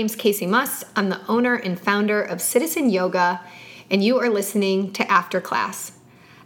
[0.00, 0.84] name's Kacee Must.
[0.96, 3.42] I'm the owner and founder of Citizen Yoga,
[3.90, 5.92] and you are listening to After Class.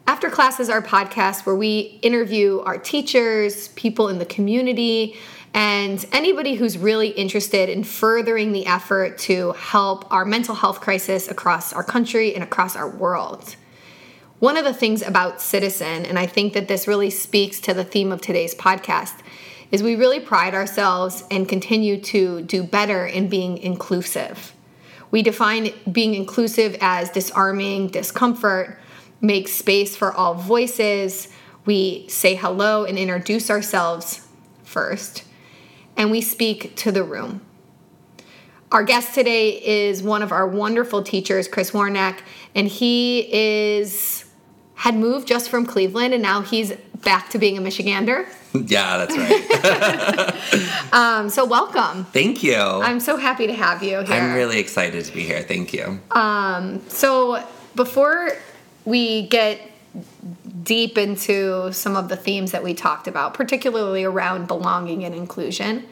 [0.08, 5.14] After Class is our podcast where we interview our teachers, people in the community,
[5.54, 11.28] and anybody who's really interested in furthering the effort to help our mental health crisis
[11.28, 13.54] across our country and across our world.
[14.40, 17.84] One of the things about Citizen, and I think that this really speaks to the
[17.84, 19.20] theme of today's podcast,
[19.74, 24.52] is we really pride ourselves and continue to do better in being inclusive.
[25.10, 28.78] We define being inclusive as disarming discomfort,
[29.20, 31.26] make space for all voices,
[31.64, 34.24] we say hello and introduce ourselves
[34.62, 35.24] first,
[35.96, 37.40] and we speak to the room.
[38.70, 42.22] Our guest today is one of our wonderful teachers, Chris Warnack,
[42.54, 44.24] and he is
[44.76, 48.28] had moved just from Cleveland and now he's back to being a Michigander.
[48.66, 50.92] Yeah, that's right.
[50.92, 52.04] um, so welcome.
[52.06, 52.54] Thank you.
[52.54, 54.14] I'm so happy to have you here.
[54.14, 55.42] I'm really excited to be here.
[55.42, 56.00] Thank you.
[56.12, 58.30] Um, so before
[58.84, 59.60] we get
[60.62, 65.86] deep into some of the themes that we talked about, particularly around belonging and inclusion,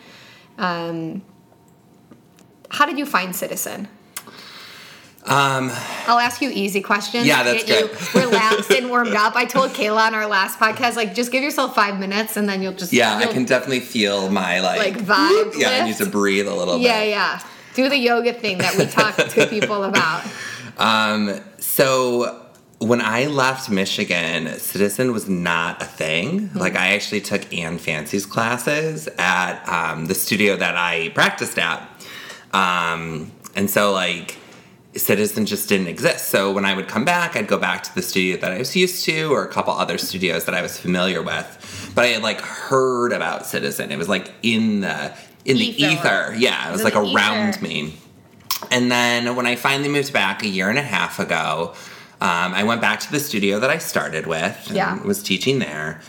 [0.56, 1.22] um,
[2.70, 3.88] how did you find Citizen?
[5.24, 5.70] Um,
[6.08, 7.26] I'll ask you easy questions.
[7.26, 8.14] Yeah, that's get good.
[8.14, 9.36] you relaxed and warmed up.
[9.36, 12.60] I told Kayla on our last podcast, like, just give yourself five minutes and then
[12.60, 15.52] you'll just yeah, I you'll, can definitely feel my like, like vibe.
[15.56, 17.10] yeah, I need to breathe a little Yeah, bit.
[17.10, 17.40] yeah.
[17.40, 17.42] Yeah.
[17.74, 20.24] Do the yoga thing that we talk to people about.
[20.76, 22.44] Um, so
[22.78, 26.40] when I left Michigan, Citizen was not a thing.
[26.48, 26.58] Mm-hmm.
[26.58, 31.88] Like I actually took Anne Fancy's classes at um, the studio that I practiced at,
[32.52, 34.36] um, and so like
[34.94, 36.28] Citizen just didn't exist.
[36.28, 38.76] So when I would come back, I'd go back to the studio that I was
[38.76, 41.90] used to, or a couple other studios that I was familiar with.
[41.94, 43.90] But I had like heard about Citizen.
[43.90, 45.14] It was like in the
[45.44, 45.90] in the Ether.
[45.92, 46.34] ether.
[46.38, 47.62] Yeah, it was like around ether.
[47.64, 47.94] me.
[48.70, 51.74] And then when I finally moved back a year and a half ago,
[52.20, 55.02] um, I went back to the studio that I started with and Yeah.
[55.02, 56.00] was teaching there.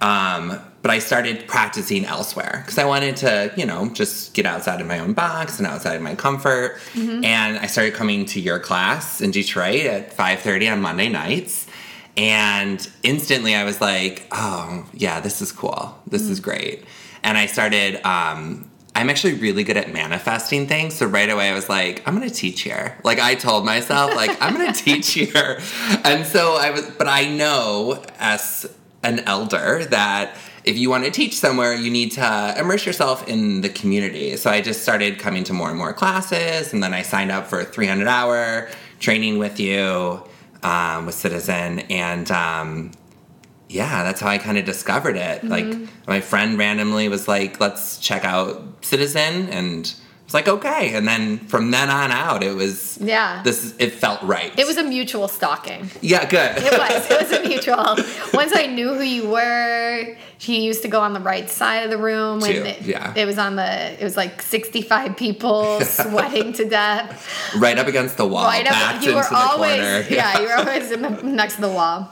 [0.00, 4.80] Um, but I started practicing elsewhere because I wanted to, you know, just get outside
[4.80, 6.76] of my own box and outside of my comfort.
[6.92, 7.24] Mm-hmm.
[7.24, 11.68] And I started coming to your class in Detroit at 5:30 on Monday nights.
[12.16, 15.98] And instantly I was like, oh, yeah, this is cool.
[16.06, 16.84] This is great.
[17.22, 20.94] And I started, um, I'm actually really good at manifesting things.
[20.94, 22.98] So right away I was like, I'm going to teach here.
[23.02, 25.60] Like I told myself, like, I'm going to teach here.
[26.04, 28.66] And so I was, but I know as
[29.02, 33.62] an elder that if you want to teach somewhere, you need to immerse yourself in
[33.62, 34.36] the community.
[34.36, 37.46] So I just started coming to more and more classes, and then I signed up
[37.48, 38.68] for a 300 hour
[39.00, 40.22] training with you
[40.62, 42.92] um, with Citizen, and um,
[43.68, 45.44] yeah, that's how I kind of discovered it.
[45.44, 45.66] Like
[46.06, 49.92] my friend randomly was like, "Let's check out Citizen," and
[50.32, 53.42] I was like, "Okay." And then from then on out, it was Yeah.
[53.42, 54.56] This it felt right.
[54.58, 55.90] It was a mutual stalking.
[56.00, 56.56] yeah, good.
[56.56, 57.10] It was.
[57.10, 57.96] It was a mutual.
[58.32, 61.90] Once I knew who you were, he used to go on the right side of
[61.90, 63.12] the room when it, yeah.
[63.14, 64.00] it was on the.
[64.00, 67.28] It was like sixty-five people sweating to death.
[67.58, 69.02] right up against the wall, right up.
[69.02, 69.80] You were the always.
[69.80, 70.04] corner.
[70.10, 72.08] Yeah, you were always in the, next to the wall.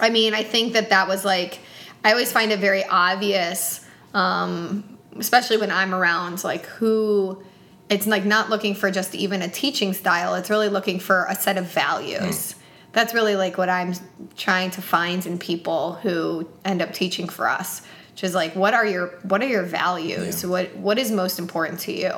[0.00, 1.58] I mean, I think that that was like.
[2.04, 3.80] I always find it very obvious,
[4.12, 7.42] um, especially when I'm around, like who.
[7.88, 10.34] It's like not looking for just even a teaching style.
[10.34, 12.20] It's really looking for a set of values.
[12.20, 12.54] Mm.
[12.92, 13.92] That's really like what I'm
[14.34, 17.82] trying to find in people who end up teaching for us.
[18.12, 20.42] Which is like, what are your what are your values?
[20.42, 20.48] Yeah.
[20.48, 22.12] What what is most important to you?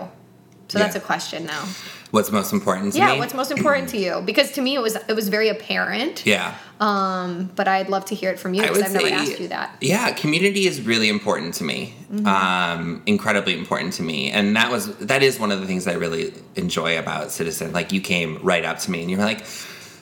[0.75, 1.65] So that's a question now.
[2.11, 3.19] What's most important to Yeah, me?
[3.19, 4.21] what's most important to you?
[4.31, 6.25] Because to me, it was it was very apparent.
[6.27, 6.55] yeah.
[6.81, 9.77] Um, but I'd love to hear it from you because I've never asked you that.
[9.81, 11.95] Yeah, community is really important to me.
[12.13, 12.27] Mm-hmm.
[12.27, 15.95] Um, incredibly important to me, and that was that is one of the things I
[15.95, 17.73] really enjoy about Citizen.
[17.73, 19.43] Like you came right up to me and you were like,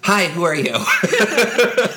[0.03, 0.75] "Hi, who are you?"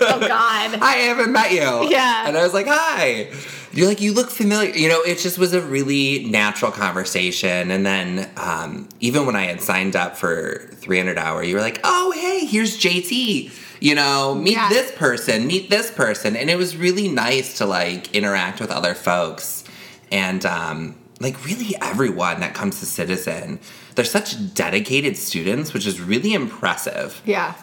[0.07, 0.79] Oh God.
[0.81, 1.89] I haven't met you.
[1.89, 2.27] Yeah.
[2.27, 3.31] And I was like, hi.
[3.75, 4.74] You're like, you look familiar.
[4.74, 7.72] You know, it just was a really natural conversation.
[7.72, 11.81] And then um, even when I had signed up for 300 hour, you were like,
[11.83, 13.51] oh, hey, here's JT.
[13.81, 14.69] You know, meet Yeah.
[14.69, 16.38] this person, meet this person.
[16.38, 19.66] And it was really nice to like interact with other folks.
[20.10, 23.60] And um, like really everyone that comes to Citizen,
[23.95, 27.53] they're such dedicated students, which is really impressive Yeah.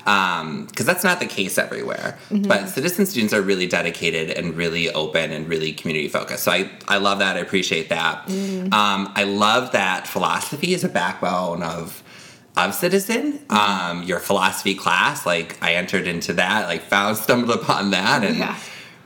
[0.67, 2.19] because that's not the case everywhere.
[2.31, 6.45] But citizen students are really dedicated and really open and really community focused.
[6.45, 7.37] So I, I love that.
[7.37, 8.29] I appreciate that.
[8.31, 12.03] Um, I love that philosophy is a backbone of
[12.55, 13.41] of citizen.
[13.49, 18.37] Um, your philosophy class, like I entered into that, like found stumbled upon that, and
[18.37, 18.57] Yeah.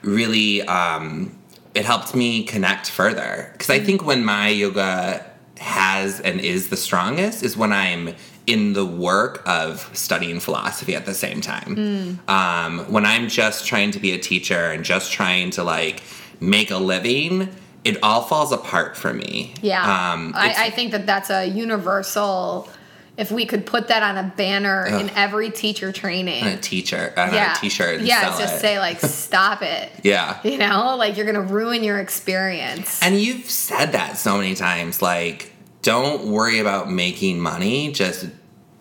[0.02, 1.36] really um,
[1.74, 3.50] it helped me connect further.
[3.52, 5.24] Because I think when my yoga
[5.58, 8.14] has and is the strongest is when I'm
[8.46, 12.20] in the work of studying philosophy at the same time.
[12.28, 16.02] Um, when I'm just trying to be a teacher and just trying to like
[16.38, 17.48] make a living,
[17.84, 19.54] it all falls apart for me.
[19.62, 19.82] Yeah.
[19.82, 22.68] Um, I, I think that that's a universal.
[23.16, 27.14] If we could put that on a banner in every teacher training, on a teacher
[27.16, 28.60] on yeah, a t-shirt and yeah, just it.
[28.60, 30.38] say like, "Stop it." yeah.
[30.44, 33.02] You know, like you're gonna ruin your experience.
[33.02, 38.26] And you've said that so many times, like, don't worry about making money, just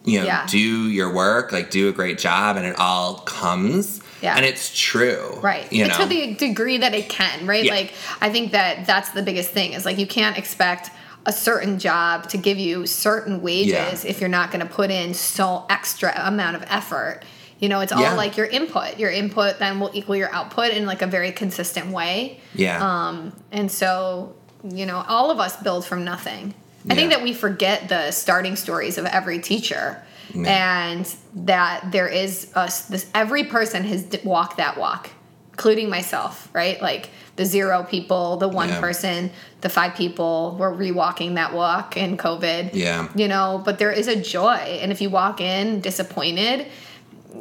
[0.04, 0.46] you know, Yeah.
[0.48, 0.60] do
[0.90, 4.02] your work, like do a great job and it all comes.
[4.22, 4.36] Yeah.
[4.36, 5.38] And it's true.
[5.42, 5.72] Right.
[5.72, 5.98] You know.
[5.98, 7.64] to the degree that it can, right?
[7.66, 7.74] Yeah.
[7.74, 10.90] Like I think that that's the biggest thing is like you can't expect
[11.26, 14.10] a certain job to give you certain wages Yeah.
[14.10, 17.22] if you're not going to put in so extra amount of effort.
[17.60, 18.14] You know, it's all Yeah.
[18.16, 19.00] like your input.
[19.00, 22.40] Your input then will equal your output in like a very consistent way.
[22.54, 22.80] yeah.
[23.08, 24.36] Um, and so,
[24.70, 26.54] you know, all of us build from nothing.
[26.90, 30.04] I think that we forget the starting stories of every teacher,
[30.36, 32.82] and that there is us.
[32.82, 35.10] This every person has d- walked that walk,
[35.56, 36.50] including myself.
[36.54, 38.80] Right, like the zero people, the one Yeah.
[38.82, 39.32] person,
[39.62, 42.72] the five people were rewalking that walk in COVID.
[42.74, 43.08] Yeah.
[43.16, 46.68] you know, but there is a joy, and if you walk in disappointed.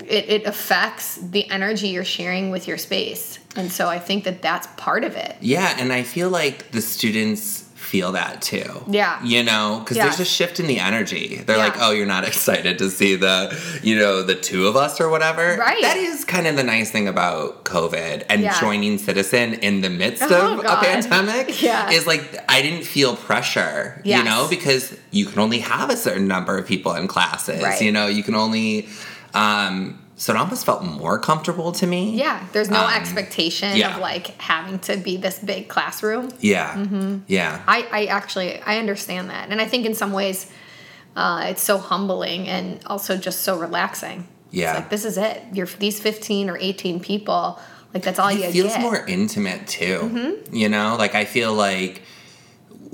[0.08, 3.38] It, it affects the energy you're sharing with your space.
[3.54, 5.36] And so I think that that's part of it.
[5.40, 7.63] yeah, and I feel like the students
[7.94, 8.68] feel that too.
[8.88, 9.22] Yeah.
[9.22, 10.04] You know, because Yeah.
[10.06, 11.40] there's a shift in the energy.
[11.46, 11.64] They're Yeah.
[11.68, 13.36] like, oh, you're not excited to see the,
[13.84, 15.56] you know, the two of us or whatever.
[15.56, 15.80] Right.
[15.80, 18.58] That is kind of the nice thing about COVID and Yeah.
[18.60, 20.82] joining Citizen in the midst Oh, of God.
[20.82, 21.62] a pandemic.
[21.70, 21.90] Yeah.
[21.90, 24.18] Is like, I didn't feel pressure, Yes.
[24.18, 27.62] you know, because you can only have a certain number of people in classes.
[27.62, 27.80] Right.
[27.80, 28.88] You know, you can only,
[29.34, 32.16] um, so it almost felt more comfortable to me.
[32.16, 33.94] Yeah, there's no Um, expectation yeah.
[33.96, 36.30] of like having to be this big classroom.
[36.40, 36.74] Yeah.
[36.74, 37.18] Mm-hmm.
[37.26, 37.60] Yeah.
[37.66, 40.50] I, I actually I understand that, and I think in some ways,
[41.16, 44.26] uh, it's so humbling and also just so relaxing.
[44.50, 44.70] Yeah.
[44.70, 45.42] it's like this is it.
[45.52, 47.58] You're these 15 or 18 people.
[47.92, 48.80] Like that's all you it feels get.
[48.80, 49.98] more intimate too.
[50.02, 50.54] Mm-hmm.
[50.54, 52.02] You know, like I feel like,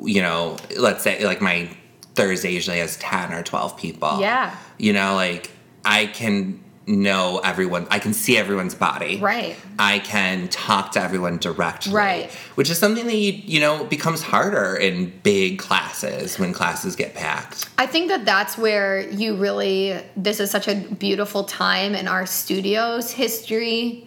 [0.03, 1.69] you know, let's say like my
[2.15, 4.21] Thursday usually has ten or twelve people.
[4.21, 4.55] Yeah.
[4.79, 5.51] You know, like
[5.85, 7.87] I can know everyone.
[7.91, 9.19] I can see everyone's body.
[9.19, 9.57] Right.
[9.79, 11.93] I can talk to everyone directly.
[11.93, 12.31] Right.
[12.57, 17.15] Which is something that you you know becomes harder in big classes when classes get
[17.15, 17.69] packed.
[17.79, 20.01] I think that that's where you really.
[20.17, 24.07] This is such a beautiful time in our studio's history.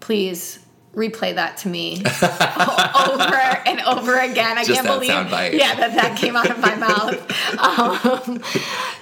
[0.00, 0.63] Please
[0.94, 2.02] replay that to me
[3.10, 3.34] over
[3.66, 4.58] and over again.
[4.58, 5.10] I Just can't believe,
[5.58, 7.14] yeah, that that came out of my mouth.
[7.58, 8.40] Um,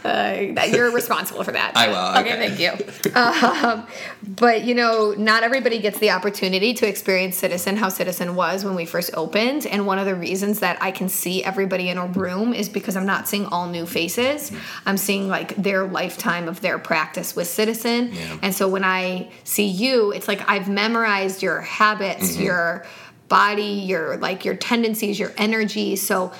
[0.04, 1.72] uh, that you're responsible for that.
[1.76, 2.48] I will, Okay, okay.
[2.48, 3.12] thank you.
[3.22, 3.86] Um,
[4.26, 8.74] but you know, not everybody gets the opportunity to experience Citizen how Citizen was when
[8.74, 12.06] we first opened, and one of the reasons that I can see everybody in a
[12.06, 14.50] room is because I'm not seeing all new faces.
[14.86, 18.38] I'm seeing like their lifetime of their practice with Citizen, Yeah.
[18.42, 22.42] and so when I see you, it's like I've memorized your habits, Mm-hmm.
[22.42, 22.84] your
[23.28, 23.62] body,
[23.92, 25.96] your like your tendencies, your energy.
[25.96, 26.32] So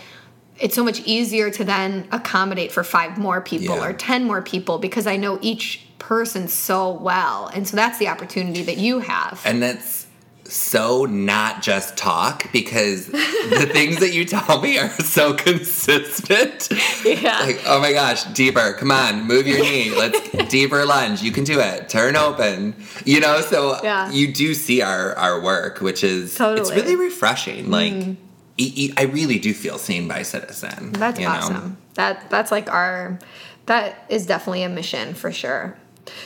[0.59, 3.87] it's so much easier to then accommodate for five more people Yeah.
[3.87, 7.47] or 10 more people because I know each person so well.
[7.55, 9.41] And so that's the opportunity that you have.
[9.45, 10.07] And that's
[10.53, 16.69] so not just talk because the things that you tell me are so consistent.
[17.05, 17.41] Yeah.
[17.41, 19.91] Like, oh my gosh, deeper, come on, move your knee.
[19.97, 21.23] Let's deeper lunge.
[21.23, 21.89] You can do it.
[21.89, 22.75] Turn open.
[23.05, 24.11] You know, so Yeah.
[24.11, 26.69] you do see our our work, which is it's Totally.
[26.71, 26.81] Mm-hmm.
[26.81, 27.71] really refreshing.
[27.71, 28.17] Like e-
[28.59, 30.93] e- I really do feel seen by Citizen.
[30.93, 31.33] That's you know?
[31.33, 31.77] awesome.
[31.95, 33.19] That that's like our
[33.67, 35.77] that is definitely a mission for sure.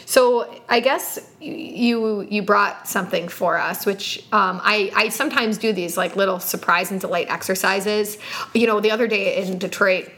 [0.05, 5.73] So I guess you you brought something for us, which um, I I sometimes do
[5.73, 8.19] these like little surprise and delight exercises.
[8.55, 10.11] You know, the other day in Detroit,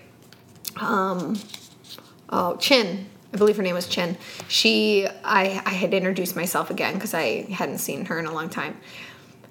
[0.76, 1.38] um,
[2.30, 4.16] oh Chin, I believe her name was Chin.
[4.46, 8.48] She I I had introduced myself again because I hadn't seen her in a long
[8.48, 8.76] time.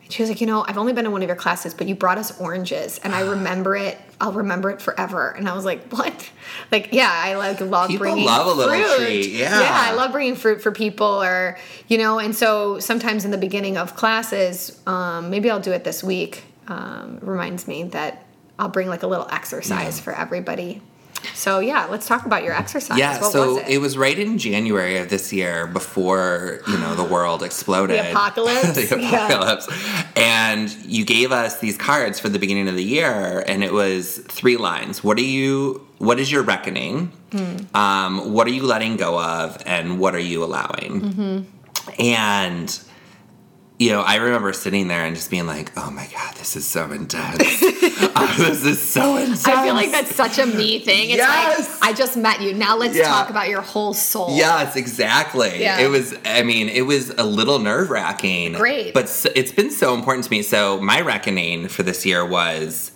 [0.10, 1.96] She was like, you know, I've only been in one of your classes, but you
[1.96, 3.98] brought us oranges, and I remember it.
[4.20, 5.30] I'll remember it forever.
[5.32, 6.32] And I was like, what?
[6.72, 9.06] Like, yeah, I like love People bringing love a little fruit.
[9.06, 9.60] treat, yeah.
[9.62, 12.20] yeah, I love bringing fruit for people, or you know.
[12.20, 16.44] And so sometimes in the beginning of classes, um, maybe I'll do it this week.
[16.70, 18.26] Um, reminds me that
[18.60, 20.04] I'll bring like a little exercise Yeah.
[20.04, 20.82] for everybody.
[21.34, 22.98] So yeah, let's talk about your exercise.
[22.98, 23.78] Yeah, What so was it?
[23.80, 28.00] was right in January of this year before, you know, the world exploded.
[28.00, 28.74] The apocalypse?
[28.90, 29.28] the Yeah.
[29.28, 29.68] apocalypse.
[30.16, 34.18] And you gave us these cards for the beginning of the year and it was
[34.28, 35.04] three lines.
[35.04, 37.12] What are you what is your reckoning?
[37.32, 37.58] Hmm.
[37.76, 41.02] Um, what are you letting go of and what are you allowing?
[41.02, 42.02] Mm-hmm.
[42.02, 42.80] And
[43.80, 46.68] you know, I remember sitting there and just being like, "Oh my god, this is
[46.68, 47.36] so intense.
[47.42, 51.10] oh, this is so intense." I feel like that's such a me thing.
[51.12, 51.80] It's Yes.
[51.82, 52.54] like I just met you.
[52.54, 53.08] Now let's Yeah.
[53.08, 54.36] talk about your whole soul.
[54.36, 55.62] Yes, exactly.
[55.62, 55.80] Yeah.
[55.80, 58.54] It was, I mean, it was a little nerve wracking.
[58.54, 58.96] Great.
[58.96, 60.42] But s- it's been so important to me.
[60.42, 62.92] So, my reckoning for this year was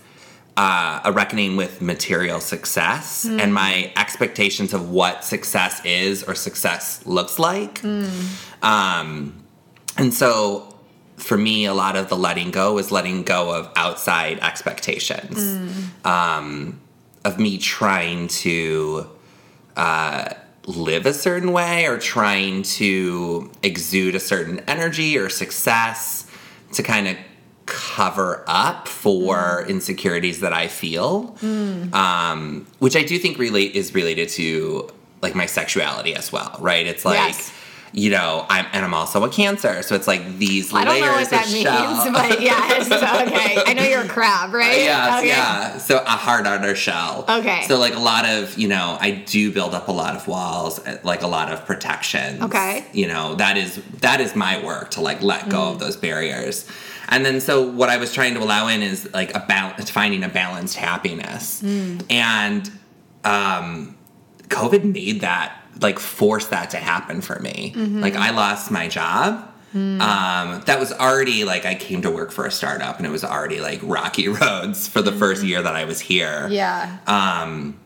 [0.57, 3.39] uh, a reckoning with material success Hmm.
[3.39, 7.79] and my expectations of what success is or success looks like.
[7.79, 8.05] Hmm.
[8.61, 9.33] Um,
[9.97, 10.70] and so,
[11.21, 16.07] for me, a lot of the letting go was letting go of outside expectations Hmm.
[16.07, 16.79] um,
[17.23, 19.07] of me trying to
[19.77, 20.33] uh,
[20.65, 26.25] live a certain way or trying to exude a certain energy or success
[26.73, 27.15] to kind of
[27.67, 31.35] cover up for insecurities that I feel,
[31.93, 34.89] um, which I do think relate is related to
[35.21, 36.85] like my sexuality as well, right?
[36.85, 37.15] It's like.
[37.17, 37.51] Yes.
[37.93, 41.05] You know, I'm and I'm also a cancer, so it's like these I don't layers
[41.05, 42.11] know what that of means, shell.
[42.13, 43.63] but yes, okay.
[43.65, 44.77] I know you're a crab, right?
[44.77, 45.27] Yes, okay.
[45.27, 45.77] yeah.
[45.77, 47.25] So a hard outer shell.
[47.27, 47.63] Okay.
[47.67, 50.79] So like a lot of, you know, I do build up a lot of walls,
[50.79, 52.41] uh, like a lot of protection.
[52.43, 52.85] Okay.
[52.93, 55.71] You know, that is that is my work to like let go Mm.
[55.73, 56.65] of those barriers.
[57.09, 60.23] And then so what I was trying to allow in is like a balance finding
[60.23, 61.61] a balanced happiness.
[61.61, 62.05] Mm.
[62.09, 62.71] And
[63.25, 63.97] um
[64.47, 67.73] COVID made that like force that to happen for me.
[67.75, 68.01] Mm-hmm.
[68.01, 69.47] Like I lost my job.
[69.73, 70.01] Mm.
[70.01, 73.23] Um, that was already like I came to work for a startup and it was
[73.23, 76.47] already like rocky roads for the first year that I was here.
[76.49, 76.51] Mm.
[76.51, 76.97] Yeah.
[77.07, 77.79] Um,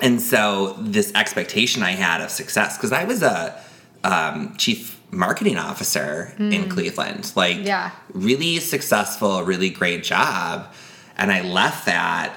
[0.00, 3.56] and so this expectation I had of success, because I was a
[4.02, 7.66] um, chief marketing officer in Cleveland, like Mm.
[7.66, 7.90] Yeah.
[8.14, 10.72] really successful, really great job.
[11.16, 12.36] And I left that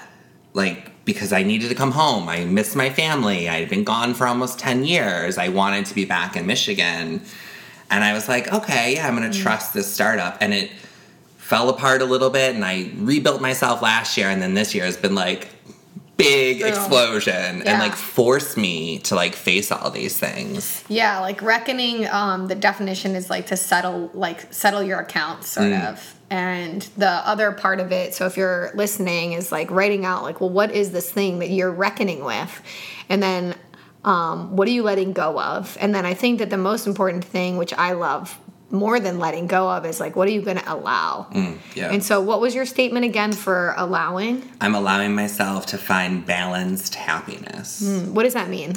[0.53, 2.27] like because I needed to come home.
[2.27, 3.47] I missed my family.
[3.47, 5.37] I had been gone for almost 10 years.
[5.37, 7.21] I wanted to be back in Michigan.
[7.91, 10.37] And I was like, okay, yeah, I'm going to trust this startup.
[10.41, 10.71] And it
[11.37, 12.55] fell apart a little bit.
[12.55, 14.29] And I rebuilt myself last year.
[14.29, 15.49] And then this year has been like,
[16.17, 16.69] big Boom.
[16.69, 17.73] explosion Yeah.
[17.73, 20.83] and like forced me to like face all these things.
[20.87, 22.07] Yeah, like reckoning.
[22.07, 25.89] Um, the definition is like to settle, like settle your accounts, sort Mm.
[25.91, 26.14] of.
[26.29, 30.41] And the other part of it, so if you're listening, is like writing out, like,
[30.41, 32.61] well, what is this thing that you're reckoning with,
[33.09, 33.55] and then
[34.03, 35.77] um, what are you letting go of?
[35.79, 38.39] And then I think that the most important thing, which I love
[38.71, 41.27] more than letting go of, is like, what are you going to allow?
[41.31, 41.91] Mm, yeah.
[41.91, 44.49] And so, what was your statement again for allowing?
[44.61, 47.81] I'm allowing myself to find balanced happiness.
[48.07, 48.75] What does that mean?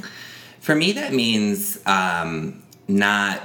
[0.60, 3.42] For me, that means um, not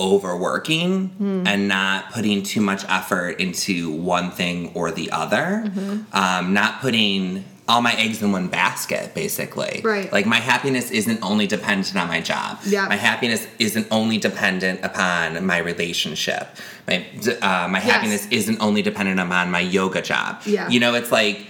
[0.00, 1.46] overworking Hmm.
[1.46, 5.64] and not putting too much effort into one thing or the other.
[5.66, 6.16] Mm-hmm.
[6.16, 9.80] Um, not putting all my eggs in one basket, basically.
[9.84, 10.12] Right.
[10.12, 12.58] Like my happiness isn't only dependent on my job.
[12.66, 12.88] Yeah.
[12.88, 16.48] My happiness isn't only dependent upon my relationship.
[16.88, 17.06] My
[17.40, 17.84] uh, my Yes.
[17.90, 20.42] happiness isn't only dependent upon my yoga job.
[20.44, 20.68] Yeah.
[20.68, 21.46] You know, it's like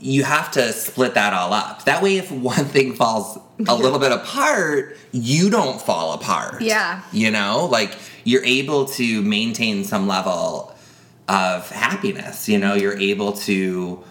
[0.00, 1.84] you have to split that all up.
[1.86, 6.60] That way, if one thing falls a little bit apart, you don't fall apart.
[6.62, 7.02] Yeah.
[7.12, 10.74] You know, like you're able to maintain some level
[11.28, 12.48] of happiness.
[12.48, 14.04] You know, you're able to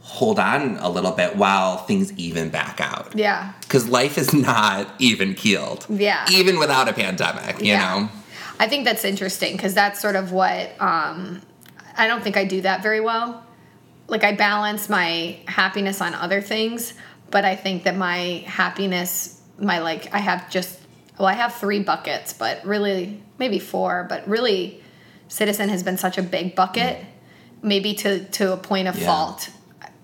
[0.00, 3.14] hold on a little bit while things even back out.
[3.14, 3.52] Yeah.
[3.60, 5.86] Because life is not even keeled.
[5.88, 6.26] Yeah.
[6.32, 8.00] Even without a pandemic, you Yeah.
[8.00, 8.08] know?
[8.58, 11.42] I think that's interesting because that's sort of what um,
[11.96, 13.44] I don't think I do that very well.
[14.08, 16.94] Like I balance my happiness on other things,
[17.30, 20.78] but I think that my happiness, my like, I have just
[21.18, 24.80] well, I have three buckets, but really maybe four, but really,
[25.26, 27.04] Citizen has been such a big bucket,
[27.60, 29.06] maybe to to a point of Yeah.
[29.06, 29.50] fault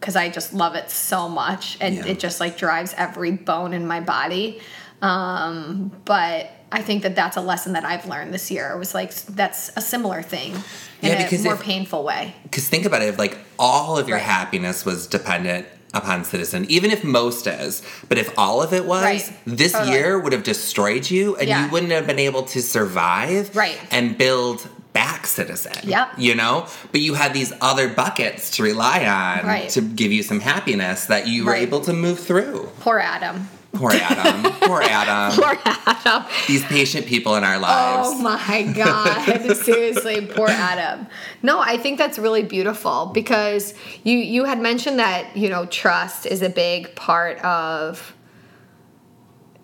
[0.01, 2.07] because I just love it so much and Yeah.
[2.07, 4.61] it just like drives every bone in my body.
[5.01, 8.73] Um, but I think that that's a lesson that I've learned this year.
[8.75, 10.53] It was like that's a similar thing
[11.01, 12.35] in Yeah, a more if- painful way.
[12.43, 14.27] Because think about it, if like all of your Right.
[14.27, 19.03] happiness was dependent upon Citizen, even if most is, but if all of it was,
[19.05, 19.33] Right.
[19.47, 19.93] this Totally.
[19.93, 21.65] year would have destroyed you and Yeah.
[21.65, 23.79] you wouldn't have been able to survive Right.
[23.91, 25.73] and build back Citizen.
[25.83, 26.09] Yep.
[26.19, 26.67] You know?
[26.93, 29.69] But you had these other buckets to rely on Right.
[29.71, 32.71] to give you some happiness that you were able to move through.
[32.81, 33.49] Poor Adam.
[33.75, 34.53] Poor Adam.
[34.61, 35.41] Poor Adam.
[35.43, 36.25] Poor Adam.
[36.47, 38.09] These patient people in our lives.
[38.11, 39.57] Oh my God.
[39.57, 41.07] Seriously, poor Adam.
[41.43, 46.27] No, I think that's really beautiful because you you had mentioned that, you know, trust
[46.27, 48.15] is a big part of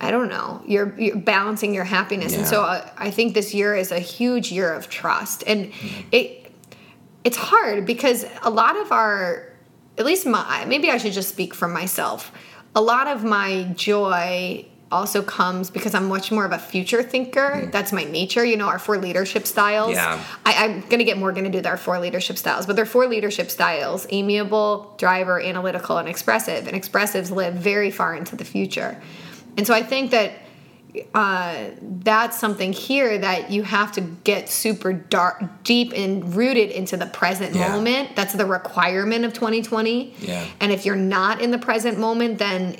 [0.00, 0.62] I don't know.
[0.66, 4.50] You're, you're balancing your happiness, and so uh, I think this year is a huge
[4.50, 5.70] year of trust, and
[6.10, 6.40] it
[7.22, 9.52] it's hard because a lot of our,
[9.98, 12.32] at least my, maybe I should just speak for myself.
[12.74, 17.62] A lot of my joy also comes because I'm much more of a future thinker.
[17.62, 17.72] Mm.
[17.72, 18.44] That's my nature.
[18.44, 19.92] You know, our four leadership styles.
[19.92, 20.22] Yeah.
[20.44, 24.06] I, I'm gonna get more do our four leadership styles, but they're four leadership styles:
[24.10, 26.66] amiable, driver, analytical, and expressive.
[26.66, 29.00] And expressives live very far into the future.
[29.56, 30.32] And so I think that
[31.14, 36.96] uh, that's something here that you have to get super dark, deep and rooted into
[36.96, 37.68] the present Yeah.
[37.72, 38.16] moment.
[38.16, 40.14] That's the requirement of 2020.
[40.20, 40.44] Yeah.
[40.60, 42.76] And if you're not in the present moment, then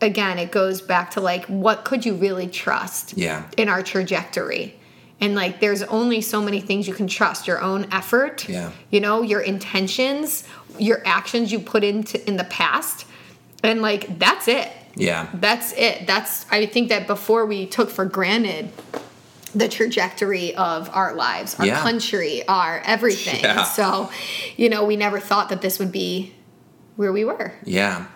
[0.00, 3.42] again, it goes back to like, what could you really trust Yeah.
[3.56, 4.74] in our trajectory?
[5.20, 8.70] And like, there's only so many things you can trust your own effort, Yeah.
[8.90, 10.44] you know, your intentions,
[10.78, 13.04] your actions you put into in the past.
[13.62, 15.28] And like, that's it Yeah.
[15.34, 18.70] that's it that's i think that before we took for granted
[19.54, 21.80] the trajectory of our lives our Yeah.
[21.82, 23.64] country our everything Yeah.
[23.64, 24.10] so
[24.56, 26.34] you know we never thought that this would be
[26.96, 28.06] where we were Yeah.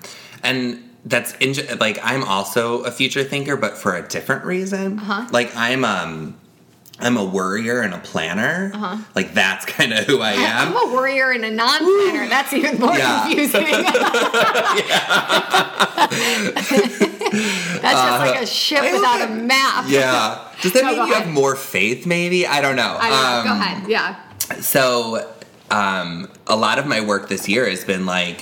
[0.43, 4.99] And that's in, like I'm also a future thinker, but for a different reason.
[4.99, 5.27] Uh-huh.
[5.33, 6.37] Like I'm um
[6.99, 8.71] I'm a worrier and a planner.
[8.75, 8.97] Uh-huh.
[9.15, 10.69] Like that's kind of who I am.
[10.75, 13.25] i'm a worrier and a non-planner that's even more Yeah.
[13.27, 13.67] confusing
[16.87, 20.49] that's just like a ship I without a map yeah.
[20.63, 22.07] Does that No, mean you have more faith?
[22.07, 22.97] Maybe I don't know.
[23.01, 24.17] i don't know go Um, ahead yeah
[24.61, 25.33] So,
[25.71, 28.41] um, a lot of my work this year has been like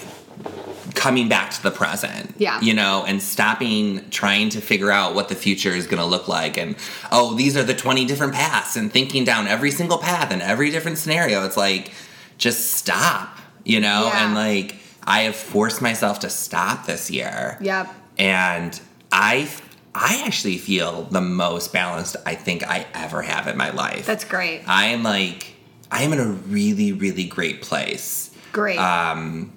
[0.94, 2.34] coming back to the present.
[2.38, 2.60] Yeah.
[2.60, 6.28] You know, and stopping trying to figure out what the future is going to look
[6.28, 6.56] like.
[6.56, 6.76] And,
[7.12, 10.70] oh, these are the 20 different paths, and thinking down every single path and every
[10.70, 11.44] different scenario.
[11.44, 11.92] It's like,
[12.38, 14.04] just stop, you know?
[14.06, 14.26] Yeah.
[14.26, 17.58] And like, I have forced myself to stop this year.
[17.60, 18.80] yep And
[19.12, 19.48] I.
[19.96, 24.06] I actually feel the most balanced I think I ever have in my life.
[24.06, 25.54] that's great I am like,
[25.88, 28.34] I am in a really, really great place.
[28.50, 29.52] great Um,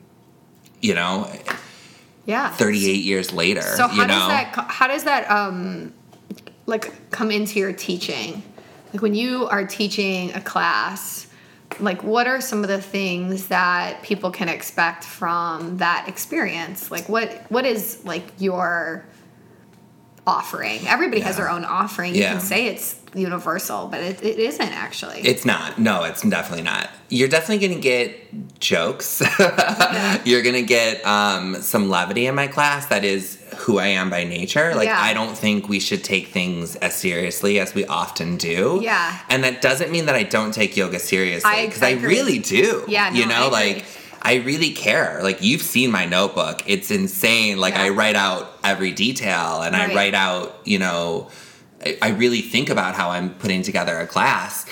[0.81, 1.31] you know,
[2.25, 4.07] yeah 38 years later, So how you know.
[4.07, 5.93] does that how does that um
[6.65, 8.43] like come into your teaching?
[8.93, 11.27] Like when you are teaching a class,
[11.79, 16.91] like what are some of the things that people can expect from that experience?
[16.91, 19.05] Like what what is like your
[20.27, 20.85] offering?
[20.87, 22.13] Everybody has their own offering.
[22.13, 22.33] You Yeah.
[22.33, 25.21] can say it's universal, but it, it isn't actually.
[25.21, 25.79] It's not.
[25.79, 26.89] No, it's definitely not.
[27.09, 29.21] You're definitely gonna get jokes.
[30.25, 32.87] You're gonna get um, some levity in my class.
[32.87, 34.75] That is who I am by nature.
[34.75, 34.99] Like Yeah.
[35.01, 38.79] I don't think we should take things as seriously as we often do.
[38.83, 39.17] Yeah.
[39.29, 42.83] And that doesn't mean that I don't take yoga seriously because I I, really do.
[42.87, 43.85] Yeah, You know, like
[44.31, 45.19] I really care.
[45.23, 46.61] Like you've seen my notebook.
[46.67, 47.57] It's insane.
[47.59, 47.83] Like Yeah.
[47.85, 49.89] I write out every detail and Right.
[49.91, 51.29] I write out, you know,
[51.85, 54.65] I, I really think about how I'm putting together a class.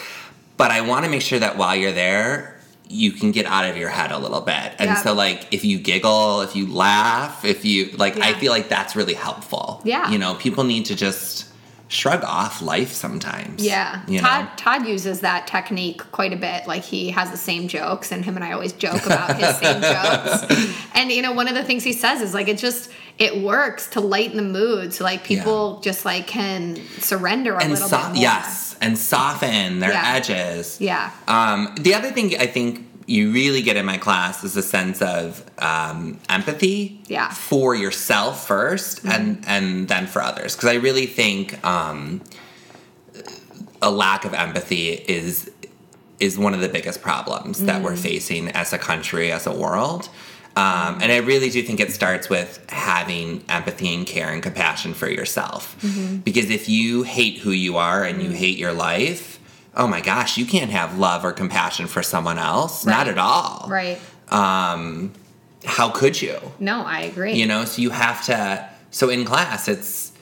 [0.57, 3.77] But I want to make sure that while you're there, you can get out of
[3.77, 4.73] your head a little bit.
[4.77, 4.95] And Yeah.
[5.03, 8.93] so like if you giggle, if you laugh, if you like I feel like that's
[8.95, 9.81] really helpful.
[9.85, 10.11] Yeah.
[10.11, 11.45] You know, people need to just
[11.95, 13.63] shrug off life sometimes.
[13.65, 14.51] Yeah, You Todd know?
[14.57, 16.67] Todd uses that technique quite a bit.
[16.67, 19.81] Like he has the same jokes, and him and I always joke about his same
[19.93, 20.75] jokes.
[20.93, 23.87] And you know, one of the things he says is like it just it works
[23.91, 27.97] to lighten the mood, so like people just like can surrender a And little so-
[27.97, 28.15] bit more.
[28.17, 30.13] yes, and soften their Yeah.
[30.15, 30.77] edges.
[30.81, 31.11] Yeah.
[31.27, 35.01] Um, the other thing I think you really get in my class is a sense
[35.01, 37.29] of um, empathy Yeah.
[37.29, 42.21] for yourself 1st and and then for others because I really think um,
[43.81, 45.51] a lack of empathy is
[46.19, 50.07] is one of the biggest problems that we're facing as a country as a world.
[50.55, 54.93] Um, and I really do think it starts with having empathy and care and compassion
[54.93, 55.75] for yourself.
[56.23, 59.34] Because if you hate who you are and you hate your life,
[59.75, 62.85] oh my gosh, you can't have love or compassion for someone else.
[62.85, 63.67] Not at all.
[63.69, 63.99] Right.
[64.29, 65.13] Um,
[65.65, 66.39] How could you?
[66.59, 67.33] No, I agree.
[67.33, 68.69] You know, so you have to.
[68.91, 70.13] So in class, it's,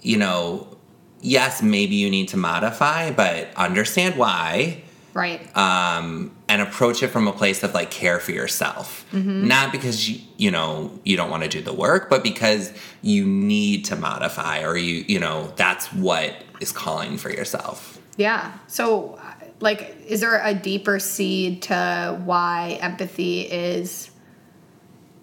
[0.00, 0.78] you know,
[1.20, 4.82] yes, maybe you need to modify, but understand why
[5.14, 5.56] right.
[5.56, 9.06] um, and approach it from a place of like care for yourself.
[9.46, 12.72] Not because you, you know you don't want to do the work, but because
[13.02, 17.98] you need to modify, or you you know that's what is calling for yourself.
[18.16, 18.52] Yeah.
[18.66, 19.20] So,
[19.60, 24.10] like, is there a deeper seed to why empathy is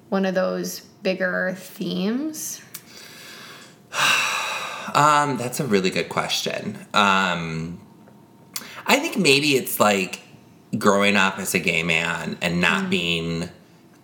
[0.09, 2.61] one of those bigger themes?
[4.93, 6.75] Um, that's a really good question.
[6.95, 7.79] Um,
[8.87, 10.21] I think maybe it's like
[10.77, 13.49] growing up as a gay man and not being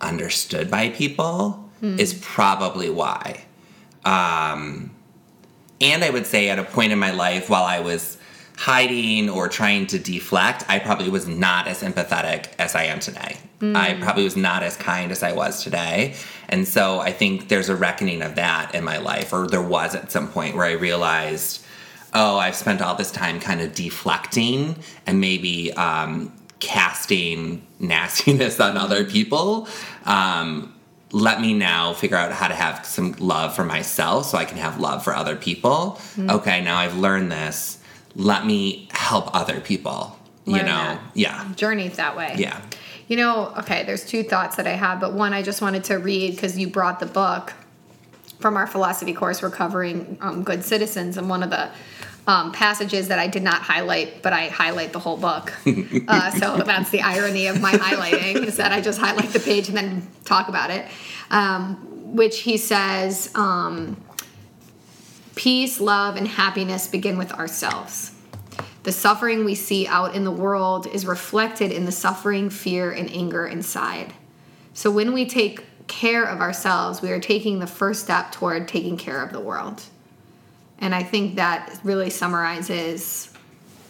[0.00, 3.44] understood by people is probably why.
[4.04, 4.94] Um,
[5.80, 8.16] and I would say at a point in my life while I was
[8.56, 13.36] hiding or trying to deflect, I probably was not as empathetic as I am today.
[13.76, 16.14] I probably was not as kind as I was today.
[16.48, 19.94] And so I think there's a reckoning of that in my life, or there was
[19.94, 21.64] at some point where I realized,
[22.14, 28.76] oh, I've spent all this time kind of deflecting and maybe um, casting nastiness on
[28.76, 29.68] other people.
[30.04, 30.74] Um,
[31.12, 34.58] let me now figure out how to have some love for myself so I can
[34.58, 36.00] have love for other people.
[36.30, 37.78] Okay, now I've learned this.
[38.16, 40.18] Let me help other people.
[40.44, 41.00] you know, that.
[41.14, 42.34] yeah, Journey that way.
[42.38, 42.60] yeah.
[43.08, 45.96] You know, okay, there's two thoughts that I have, but one I just wanted to
[45.96, 47.52] read because you brought the book
[48.40, 49.42] from our philosophy course.
[49.42, 51.70] We're covering um, good citizens, and one of the
[52.26, 55.52] um, passages that I did not highlight, but I highlight the whole book.
[56.08, 59.68] uh, so that's the irony of my highlighting is that I just highlight the page
[59.68, 60.86] and then talk about it.
[61.30, 63.96] Um, which he says, um,
[65.36, 68.10] peace, love, and happiness begin with ourselves.
[68.82, 73.08] The suffering we see out in the world is reflected in the suffering, fear, and
[73.12, 74.12] anger inside.
[74.74, 78.96] So when we take care of ourselves, we are taking the first step toward taking
[78.96, 79.82] care of the world.
[80.78, 83.32] And I think that really summarizes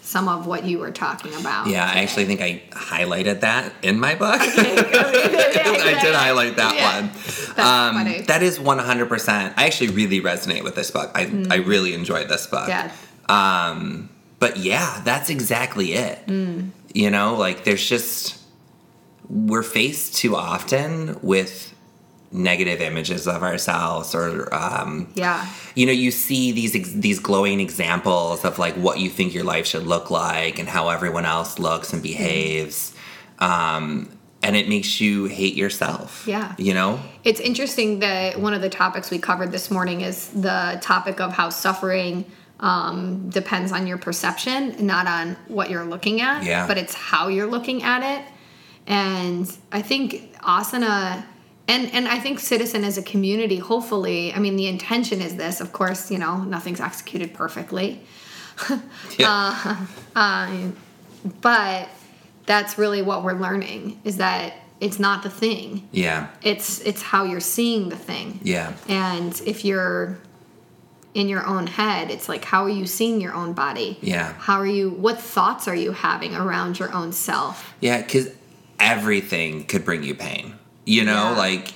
[0.07, 1.67] some of what you were talking about.
[1.67, 4.39] Yeah, I actually think I highlighted that in my book.
[4.41, 7.01] I I did highlight that Yeah.
[7.01, 7.11] one.
[7.57, 9.55] That's um, that is 100%.
[9.57, 11.11] I actually really resonate with this book.
[11.15, 12.69] I, I really enjoyed this book.
[12.69, 12.91] Mm.
[13.29, 13.69] Yeah.
[13.69, 16.25] Um, but yeah, that's exactly it.
[16.29, 16.71] Mm.
[16.95, 18.39] You know, like there's just,
[19.29, 21.75] we're faced too often with
[22.33, 25.47] negative images of ourselves or, um, Yeah.
[25.75, 29.45] you know you see these ex- these glowing examples of like what you think your
[29.45, 32.93] life should look like and how everyone else looks and behaves
[33.39, 34.09] um,
[34.43, 36.55] and it makes you hate yourself Yeah.
[36.59, 40.79] you know It's interesting that one of the topics we covered this morning is the
[40.83, 42.25] topic of how suffering
[42.59, 46.67] um, depends on your perception, not on what you're looking at, Yeah.
[46.67, 48.25] but it's how you're looking at it.
[48.87, 51.25] And I think asana
[51.69, 55.61] and and I think citizen as a community, hopefully, I mean the intention is this,
[55.61, 58.01] of course, you know, nothing's executed perfectly.
[59.19, 59.87] yeah uh,
[60.19, 60.69] uh,
[61.41, 61.89] But
[62.47, 65.89] that's really what we're learning is that it's not the thing.
[65.93, 68.41] yeah It's it's how you're seeing the thing.
[68.43, 70.19] yeah And if you're
[71.15, 73.99] in your own head, it's like how are you seeing your own body?
[74.03, 74.33] Yeah.
[74.35, 77.75] How are you what thoughts are you having around your own self?
[77.81, 78.29] yeah because
[78.79, 80.55] everything could bring you pain
[80.87, 81.37] you know Yeah.
[81.37, 81.73] like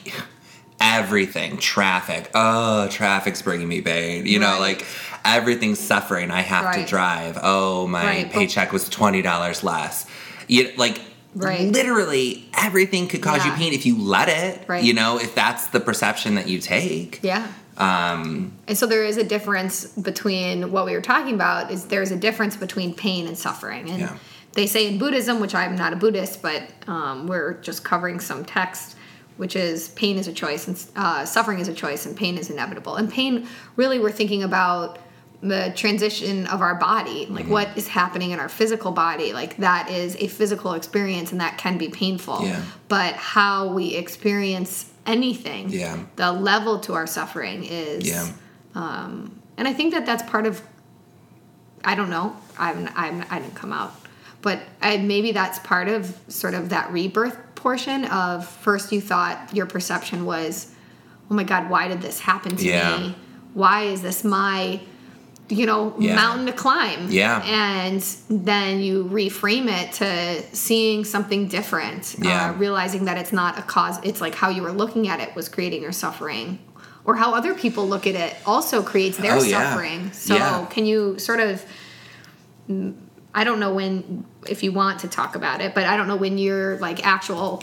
[0.80, 4.86] everything traffic oh traffic's bringing me pain you know like
[5.26, 10.06] everything's suffering i have to drive oh my Right, paycheck was $20 less
[10.48, 11.00] you like
[11.34, 11.70] Right.
[11.70, 14.82] literally everything could cause you pain if you let it Right.
[14.82, 17.46] you know if that's the perception that you take Yeah.
[17.76, 22.10] um And so there is a difference between what we were talking about is there's
[22.10, 23.88] a difference between pain and suffering.
[23.90, 24.16] And Yeah.
[24.54, 28.44] they say in Buddhism, which I'm not a Buddhist, but um, we're just covering some
[28.44, 28.96] text,
[29.36, 32.50] which is pain is a choice and uh, suffering is a choice and pain is
[32.50, 32.96] inevitable.
[32.96, 34.98] And pain, really, we're thinking about
[35.42, 37.52] the transition of our body, like Mm-hmm.
[37.52, 39.32] what is happening in our physical body.
[39.32, 42.42] Like that is a physical experience and that can be painful.
[42.44, 42.62] Yeah.
[42.88, 45.98] But how we experience anything, Yeah.
[46.16, 48.30] the level to our suffering is yeah
[49.56, 50.62] and I think that that's part of.
[51.84, 52.36] I don't know.
[52.58, 53.92] I'm, I'm I didn't come out,
[54.42, 59.50] but I, maybe that's part of sort of that rebirth portion of first you thought
[59.54, 60.72] your perception was,
[61.30, 62.98] oh my God, why did this happen to Yeah.
[62.98, 63.14] me?
[63.52, 64.80] Why is this my,
[65.48, 66.14] you know, Yeah.
[66.14, 67.08] mountain to climb?
[67.10, 67.42] Yeah.
[67.44, 68.00] And
[68.30, 72.14] then you reframe it to seeing something different.
[72.18, 72.50] Yeah.
[72.50, 73.98] Uh, realizing that it's not a cause.
[74.02, 76.58] It's like how you were looking at it was creating your suffering.
[77.04, 79.70] Or how other people look at it also creates their Oh, yeah.
[79.70, 80.12] suffering.
[80.12, 81.62] So can you sort of
[83.34, 86.16] I don't know when if you want to talk about it, but I don't know
[86.16, 87.62] when your like actual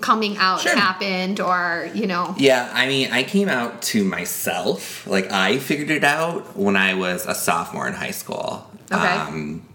[0.00, 0.76] coming out Sure.
[0.76, 2.34] happened or, you know.
[2.38, 5.06] Yeah, I mean, I came out to myself.
[5.06, 8.70] Like, I figured it out when I was a sophomore in high school.
[8.92, 9.02] Okay.
[9.06, 9.66] Um,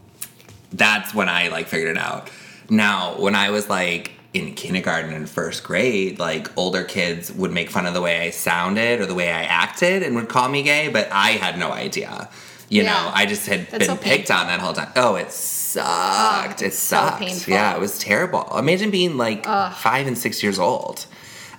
[0.72, 2.30] that's when I like figured it out.
[2.70, 7.70] Now, when I was like in kindergarten and first grade, like older kids would make
[7.70, 10.64] fun of the way I sounded or the way I acted and would call me
[10.64, 12.30] gay, but I had no idea.
[12.72, 12.94] You Yeah.
[12.94, 14.92] know, I just had That's been so picked on that whole time.
[14.96, 16.62] Oh, it sucked.
[16.62, 17.20] it so sucked.
[17.20, 17.54] painful.
[17.54, 18.48] Yeah, it was terrible.
[18.58, 21.06] Imagine being like five and six years old.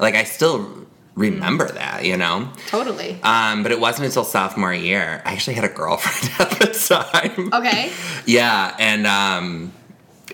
[0.01, 2.48] Like I still remember that, you know.
[2.68, 3.20] Totally.
[3.22, 5.20] Um, but it wasn't until sophomore year.
[5.27, 6.66] I actually had a girlfriend at the
[7.12, 7.53] time.
[7.53, 7.92] Okay.
[8.25, 9.72] Yeah, and um,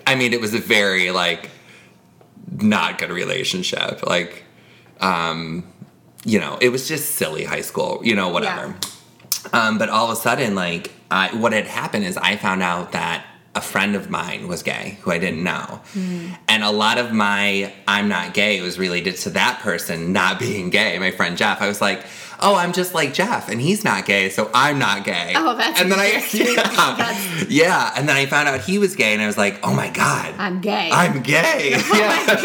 [0.07, 1.49] I mean, it was a very like
[2.55, 4.07] not good relationship.
[4.07, 4.43] Like,
[5.01, 5.65] um,
[6.23, 7.99] you know, it was just silly high school.
[8.01, 8.75] You know, whatever.
[9.53, 12.91] Um, but all of a sudden, like, I, what had happened is I found out
[12.91, 13.25] that
[13.55, 15.81] a friend of mine was gay who I didn't know.
[16.47, 20.69] And a lot of my I'm not gay was related to that person not being
[20.69, 21.61] gay, my friend Jeff.
[21.61, 22.05] I was like,
[22.41, 25.33] oh, I'm just like Jeff, and he's not gay, so I'm not gay.
[25.35, 26.25] Oh, that's and then I
[27.47, 29.73] yeah, yeah, and then I found out he was gay, and I was like, oh
[29.73, 30.89] my god, I'm gay.
[30.91, 31.71] I'm gay.
[31.93, 32.37] yeah.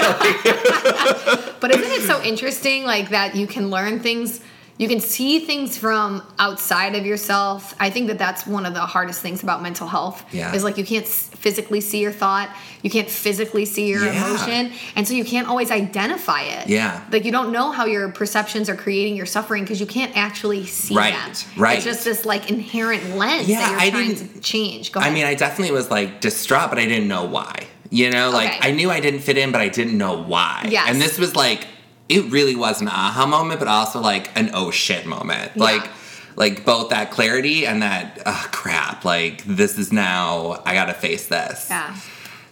[1.61, 4.41] But isn't it so interesting, like that you can learn things,
[4.77, 7.75] you can see things from outside of yourself?
[7.79, 10.25] I think that that's one of the hardest things about mental health.
[10.33, 10.53] Yeah.
[10.55, 12.49] Is like you can't physically see your thought,
[12.83, 14.27] you can't physically see your Yeah.
[14.27, 16.69] emotion, and so you can't always identify it.
[16.69, 17.01] Yeah.
[17.13, 20.67] Like you don't know how your perceptions are creating your suffering because you can't actually
[20.67, 21.33] see Right, them.
[21.57, 21.77] right.
[21.77, 24.91] It's just this like inherent lens Yeah, that you're I trying didn't- to change.
[24.93, 27.67] Go I mean, I definitely was like distraught, but I didn't know why.
[27.91, 28.69] You know, like Okay.
[28.69, 30.67] I knew I didn't fit in, but I didn't know why.
[30.69, 30.87] Yes.
[30.89, 31.65] And this was like,
[32.09, 35.57] it really was an aha moment, but also like an oh shit moment.
[35.57, 35.89] Like,
[36.37, 39.05] like both that clarity and that oh, crap.
[39.05, 41.69] Like this is now I got to face this.
[41.71, 41.97] yeah.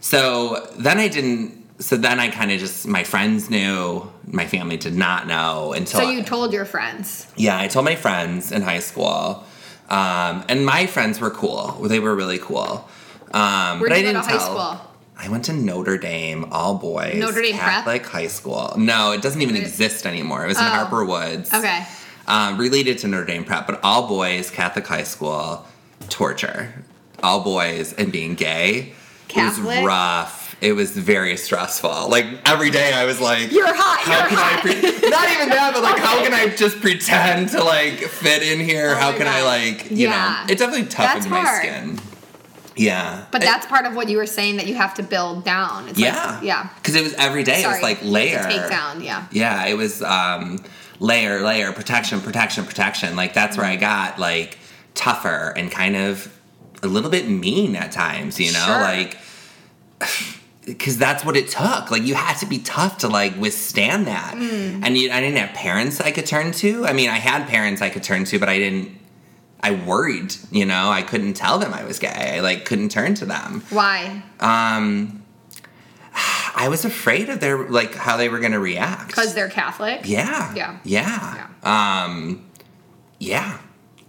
[0.01, 1.61] So then I didn't.
[1.79, 6.01] So then I kind of just my friends knew, my family did not know until
[6.01, 7.27] So you told your friends.
[7.37, 9.45] yeah, I told my friends in high school,
[9.91, 11.73] um, and my friends were cool.
[11.89, 12.89] They were really cool.
[13.33, 14.41] Um, Where'd but you I go didn't to high tell.
[14.79, 14.92] school?
[15.23, 17.15] I went to Notre Dame, all boys.
[17.17, 17.71] Notre Dame Prep?
[17.71, 18.75] Catholic high school.
[18.77, 20.45] No, it doesn't even exist anymore.
[20.45, 20.69] It was in Oh.
[20.69, 21.53] Harper Woods.
[21.55, 21.87] Okay.
[22.27, 25.65] Um, related to Notre Dame Prep, but all boys, Catholic high school,
[26.09, 26.75] torture.
[27.23, 28.95] All boys and being gay.
[29.31, 30.57] It was rough.
[30.61, 32.09] It was very stressful.
[32.09, 34.01] Like every day I was like, You're hot.
[34.01, 34.59] how You're can hot.
[34.59, 38.43] I pre- not even that, but like how can I just pretend to like fit
[38.43, 38.91] in here?
[38.91, 40.45] Oh how can I like you Yeah.
[40.47, 40.53] know?
[40.53, 41.99] It definitely toughened my skin.
[42.77, 43.25] Yeah.
[43.31, 45.89] But It- that's part of what you were saying that you have to build down.
[45.89, 46.35] It's yeah.
[46.37, 46.69] Like, yeah.
[46.77, 47.63] Because it was every day.
[47.63, 47.75] Sorry.
[47.75, 48.43] It was like layer.
[48.45, 49.27] Take down, yeah.
[49.31, 50.59] Yeah, it was um,
[51.01, 53.17] layer, layer, protection, protection, protection.
[53.17, 53.81] Like that's where I Mm-hmm.
[53.81, 54.59] got like
[54.95, 56.33] tougher and kind of
[56.83, 58.65] a little bit mean at times, you know?
[58.67, 58.81] Sure.
[58.81, 59.19] Like
[60.67, 61.91] because that's what it took.
[61.91, 64.35] Like you had to be tough to like withstand that.
[64.35, 64.85] Mm.
[64.85, 66.87] And you, I didn't have parents I could turn to.
[66.87, 68.99] I mean, I had parents I could turn to, but I didn't.
[69.63, 70.91] I worried, you know.
[70.91, 72.37] I couldn't tell them I was gay.
[72.37, 73.63] I like couldn't turn to them.
[73.71, 74.23] Why?
[74.41, 75.23] Um,
[76.15, 79.09] I was afraid of their like how they were going to react.
[79.09, 80.03] Because they're Catholic?
[80.05, 80.53] Yeah.
[80.55, 80.79] Yeah.
[80.85, 81.49] Yeah.
[81.63, 82.45] Um,
[83.19, 83.59] yeah.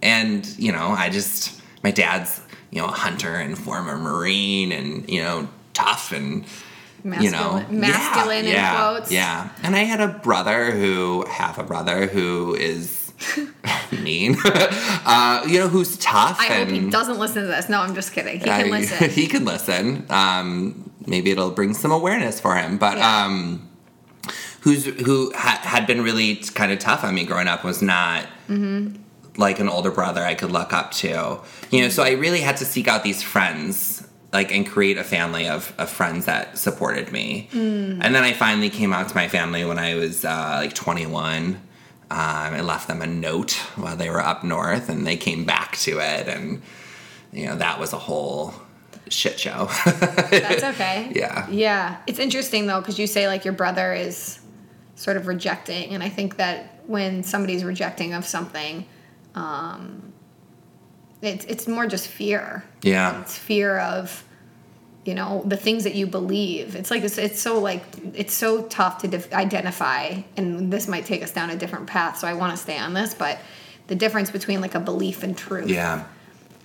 [0.02, 2.40] And, you know, I just, my dad's,
[2.70, 6.44] you know, a hunter and former Marine and, you know, tough and,
[7.04, 9.12] you know, Masculine- masculine yeah, in yeah, quotes.
[9.12, 9.48] Yeah.
[9.62, 13.03] And I had a brother who, half a brother who is
[14.02, 16.38] mean, uh, you know, who's tough.
[16.40, 17.68] I hope he doesn't listen to this.
[17.68, 18.40] No, I'm just kidding.
[18.40, 19.10] He I- can listen.
[19.20, 20.06] he can listen.
[20.10, 22.78] Um, maybe it'll bring some awareness for him.
[22.78, 23.24] But Yeah.
[23.26, 23.68] um,
[24.62, 28.26] who's who ha- had been really kind of tough on me growing up was not
[28.48, 29.00] Mm-hmm.
[29.40, 31.40] like an older brother I could look up to.
[31.70, 34.06] You know, so I really had to seek out these friends.
[34.32, 38.00] Like and create a family of, of friends that supported me, Mm.
[38.02, 41.56] and then I finally came out to my family when I was uh, like 21.
[42.10, 42.18] Um,
[42.54, 45.98] I left them a note while they were up north, and they came back to
[46.00, 46.62] it, and
[47.32, 48.54] you know that was a whole
[49.08, 49.68] shit show.
[49.84, 51.10] That's okay.
[51.14, 51.46] Yeah.
[51.50, 51.96] Yeah.
[52.06, 54.40] It's interesting though, because you say like your brother is
[54.94, 55.90] sort of rejecting.
[55.90, 58.86] And I think that when somebody's rejecting of something,
[59.34, 60.12] um,
[61.20, 62.64] it's, it's more just fear.
[62.82, 64.24] yeah, It's fear of,
[65.04, 66.76] you know, the things that you believe.
[66.76, 67.82] It's like, it's, it's so like,
[68.14, 70.22] it's so tough to def- identify.
[70.36, 72.18] And this might take us down a different path.
[72.18, 73.12] So I want to stay on this.
[73.14, 73.38] But
[73.86, 76.04] the difference between like a belief and truth yeah,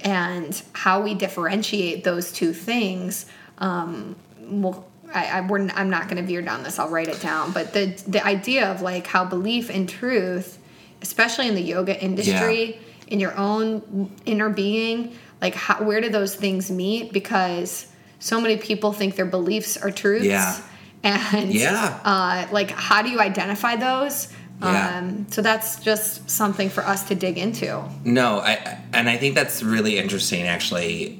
[0.01, 3.25] and how we differentiate those two things
[3.57, 6.77] um, well I, I we're, I'm not going to veer down this.
[6.77, 7.51] I'll write it down.
[7.51, 10.59] But the the idea of like how belief and truth,
[11.01, 16.35] especially in the yoga industry, in your own inner being, like how, where do those
[16.35, 17.11] things meet?
[17.11, 17.88] Because
[18.19, 20.25] so many people think their beliefs are truths.
[20.25, 20.57] Yeah.
[21.03, 21.97] And Yeah.
[22.03, 24.27] uh, like how do you identify those?
[24.61, 24.97] Yeah.
[24.97, 27.81] Um, so that's just something for us to dig into.
[28.03, 31.17] No, I and I think that's really interesting actually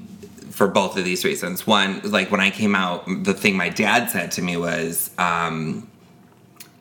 [0.51, 1.65] for both of these reasons.
[1.65, 5.87] One, like when I came out, the thing my dad said to me was, um,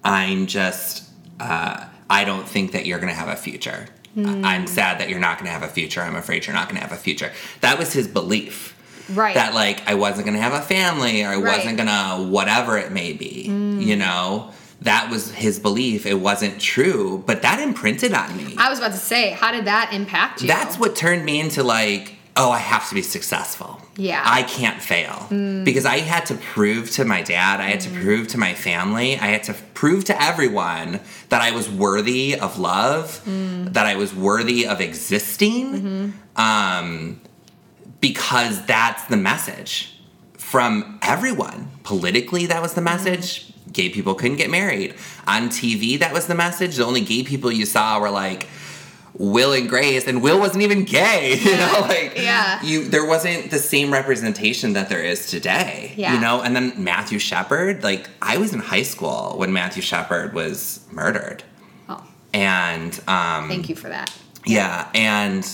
[0.03, 1.05] "I'm just,
[1.39, 3.87] uh, I don't think that you're going to have a future.
[4.17, 6.01] I'm sad that you're not going to have a future.
[6.01, 8.75] I'm afraid you're not going to have a future." That was his belief.
[9.11, 9.35] Right.
[9.35, 11.59] That like I wasn't to have a family or I Right.
[11.59, 13.47] wasn't to whatever it may be.
[13.49, 13.85] Mm.
[13.85, 14.51] You know.
[14.83, 16.07] That was his belief.
[16.07, 18.55] It wasn't true, but that imprinted on me.
[18.57, 20.47] I was about to say, how did that impact you?
[20.47, 23.83] That's what turned me into like, oh, I have to be successful.
[23.97, 24.23] Yeah.
[24.25, 25.27] I can't fail.
[25.31, 25.65] Mm.
[25.65, 28.01] Because I had to prove to my dad, I had to mm.
[28.01, 32.61] prove to my family, I had to prove to everyone that I was worthy of
[32.61, 35.75] love, that I was worthy of existing.
[35.75, 36.41] Mm-hmm.
[36.41, 37.21] Um,
[38.01, 39.95] because that's the message
[40.37, 41.71] from everyone.
[41.83, 43.53] Politically, that was the message.
[43.73, 44.95] Gay people couldn't get married.
[45.27, 46.77] On TV, that was the message.
[46.77, 48.49] The only gay people you saw were like
[49.15, 51.37] Will and Grace, and Will wasn't even gay.
[51.43, 52.63] You know, like Yeah.
[52.63, 55.93] you there wasn't the same representation that there is today.
[55.97, 56.15] Yeah.
[56.15, 60.33] You know, and then Matthew Shepard, like I was in high school when Matthew Shepard
[60.35, 61.43] was murdered.
[61.89, 64.11] Oh, And um thank you for that.
[64.47, 65.45] yeah, and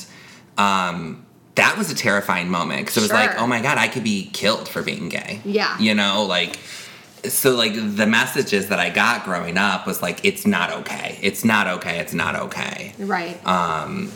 [0.56, 1.26] um,
[1.56, 4.28] that was a terrifying moment because it was like, oh my god, I could be
[4.32, 5.40] killed for being gay.
[5.44, 5.78] Yeah.
[5.78, 6.58] you know, like
[7.28, 11.44] so like the messages that I got growing up was like, it's not okay, it's
[11.44, 12.94] not okay, it's not okay.
[12.98, 13.44] Right.
[13.46, 14.12] Um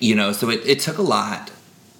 [0.00, 1.50] You know, so it, it took a lot,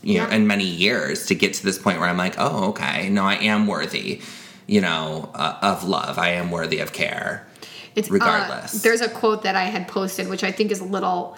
[0.03, 0.35] you know, Yeah.
[0.35, 3.35] and many years to get to this point where I'm like, oh okay, no, I
[3.37, 4.21] am worthy,
[4.67, 6.19] you know, uh, of love.
[6.19, 7.47] I am worthy of care.
[7.95, 8.83] It's uh, regardless.
[8.83, 11.37] there's a quote that I had posted, which I think is a little.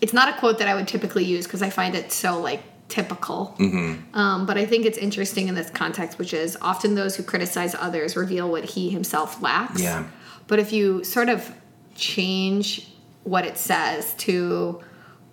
[0.00, 2.62] It's not a quote that I would typically use because I find it so like
[2.90, 3.54] typical.
[3.58, 4.14] Mm-hmm.
[4.14, 7.74] Um, but I think it's interesting in this context, which is often those who criticize
[7.74, 9.80] others reveal what he himself lacks.
[9.80, 10.06] Yeah.
[10.46, 11.50] But if you sort of
[11.94, 12.88] change
[13.24, 14.80] what it says to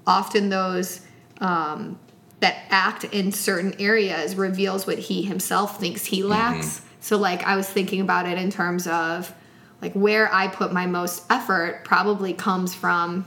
[0.05, 1.01] often those
[1.41, 1.99] um,
[2.39, 6.81] that act in certain areas reveals what he himself thinks he lacks.
[6.99, 9.33] So, like, I was thinking about it in terms of
[9.81, 13.25] like where I put my most effort probably comes from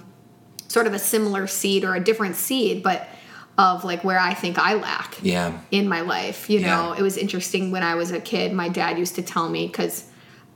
[0.68, 3.08] sort of a similar seed or a different seed, but
[3.68, 6.48] of like where I think I lack Yeah, in my life.
[6.48, 6.98] You know, Yeah.
[6.98, 8.52] it was interesting when I was a kid.
[8.52, 10.04] My dad used to tell me because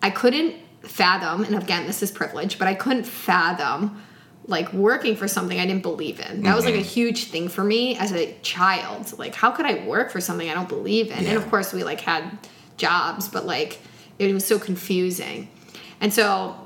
[0.03, 4.03] I couldn't fathom, and again, this is privilege, but I couldn't fathom
[4.47, 6.43] like working for something I didn't believe in.
[6.43, 6.99] That was like a Mm-hmm.
[7.01, 9.19] huge thing for me as a child.
[9.19, 11.27] Like, how could I work for something I don't believe in?
[11.27, 12.23] And of course, we like had
[12.77, 13.81] jobs, but like
[14.19, 15.49] it was so confusing.
[16.01, 16.25] And so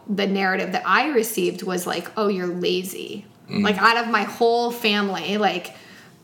[0.09, 3.25] the narrative that I received was like, oh, you're lazy.
[3.49, 3.63] Mm.
[3.63, 5.75] Like, out of my whole family, like,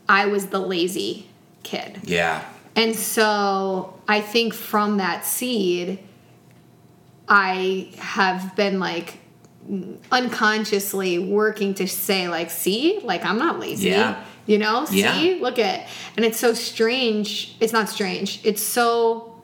[0.07, 1.27] I was the lazy
[1.63, 1.99] kid.
[2.03, 2.43] yeah,
[2.75, 5.99] And so I think from that seed,
[7.27, 9.17] I have been like
[10.11, 13.89] unconsciously working to say, like, see, like, I'm not lazy.
[13.89, 14.23] Yeah.
[14.45, 15.41] You know, see, Yeah.
[15.41, 17.55] look at, and it's so strange.
[17.59, 18.41] It's not strange.
[18.43, 19.41] It's so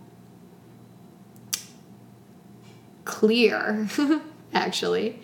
[3.06, 3.88] clear,
[4.54, 5.20] actually,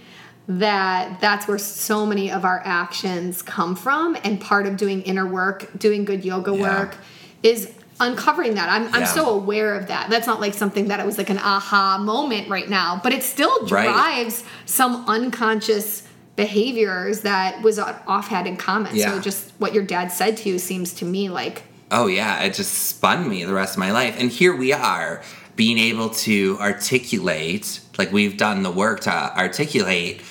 [0.47, 4.17] that that's where so many of our actions come from.
[4.23, 6.61] And part of doing inner work, doing good yoga Yeah.
[6.61, 6.97] work,
[7.43, 8.69] is uncovering that.
[8.69, 10.09] I'm, I'm so aware of that.
[10.09, 13.23] That's not like something that it was like an aha moment right now, but it
[13.23, 13.85] still Right.
[13.91, 16.03] drives some unconscious
[16.35, 18.95] behaviors that was off had in common.
[18.95, 19.11] Yeah.
[19.11, 22.53] So just what your dad said to you seems to me like Oh yeah, it
[22.53, 24.15] just spun me the rest of my life.
[24.19, 25.21] And here we are
[25.55, 30.21] being able to articulate, like we've done the work to articulate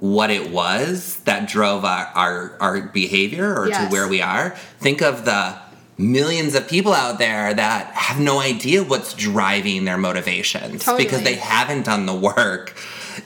[0.00, 4.50] what it was that drove our our, our behavior or to where we are.
[4.80, 5.56] Think of the
[5.98, 11.04] millions of people out there that have no idea what's driving their motivations Totally.
[11.04, 12.74] because they haven't done the work,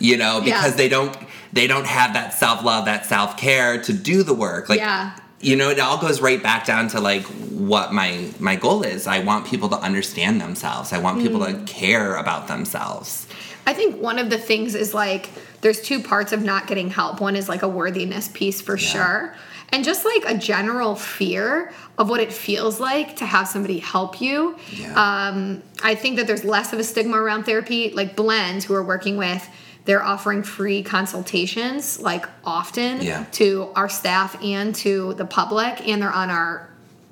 [0.01, 0.77] you know, because Yeah.
[0.77, 1.17] they don't
[1.53, 4.69] they don't have that self-love, that self-care to do the work.
[4.69, 5.13] Like Yeah.
[5.41, 9.07] you know it all goes right back down to like what my my goal is
[9.07, 11.67] i want people to understand themselves i want people Mm.
[11.67, 13.27] to care about themselves
[13.67, 15.29] I think one of the things is like
[15.65, 17.23] there's two parts of not getting help.
[17.23, 19.35] One is like a worthiness piece for sure.
[19.71, 24.21] And just like a general fear of what it feels like to have somebody help
[24.21, 24.57] you.
[24.71, 24.93] Yeah.
[24.93, 27.91] Um, I think that there's less of a stigma around therapy.
[27.93, 29.49] Like Blends, who we're working with,
[29.87, 33.25] they're offering free consultations like often Yeah.
[33.33, 36.69] to our staff and to the public, and they're on our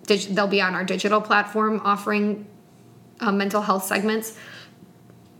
[0.07, 2.47] dig- they'll be on our digital platform offering
[3.19, 4.37] uh, mental health segments.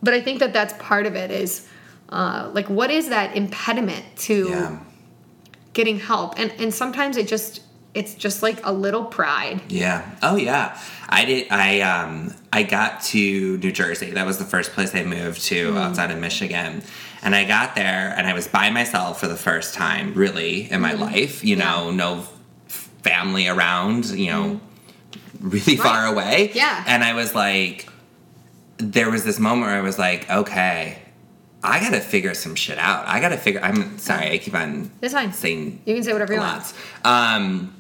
[0.03, 1.69] But I think that that's part of it is
[2.13, 4.79] uh, like what is that impediment to yeah.
[5.73, 6.39] getting help?
[6.39, 7.63] And and sometimes it just
[7.95, 9.63] it's just like a little pride.
[9.69, 10.09] yeah.
[10.23, 10.79] Oh yeah.
[11.09, 14.11] I did i um i got to new jersey.
[14.13, 16.83] That was the first place i moved to outside of michigan.
[17.23, 20.81] And i got there and i was by myself for the first time really in
[20.81, 21.43] my life.
[21.45, 22.27] You know no
[22.69, 24.61] family around you know
[25.41, 26.53] really far away.
[26.55, 26.85] Yeah.
[26.87, 27.89] and i was like
[28.79, 30.99] there was this moment where I was like, okay,
[31.65, 33.07] I gotta figure some shit out.
[33.07, 33.61] I gotta figure.
[33.63, 35.33] I'm sorry, I keep on It's fine.
[35.33, 36.73] saying You can say whatever you want.
[37.05, 37.75] Um,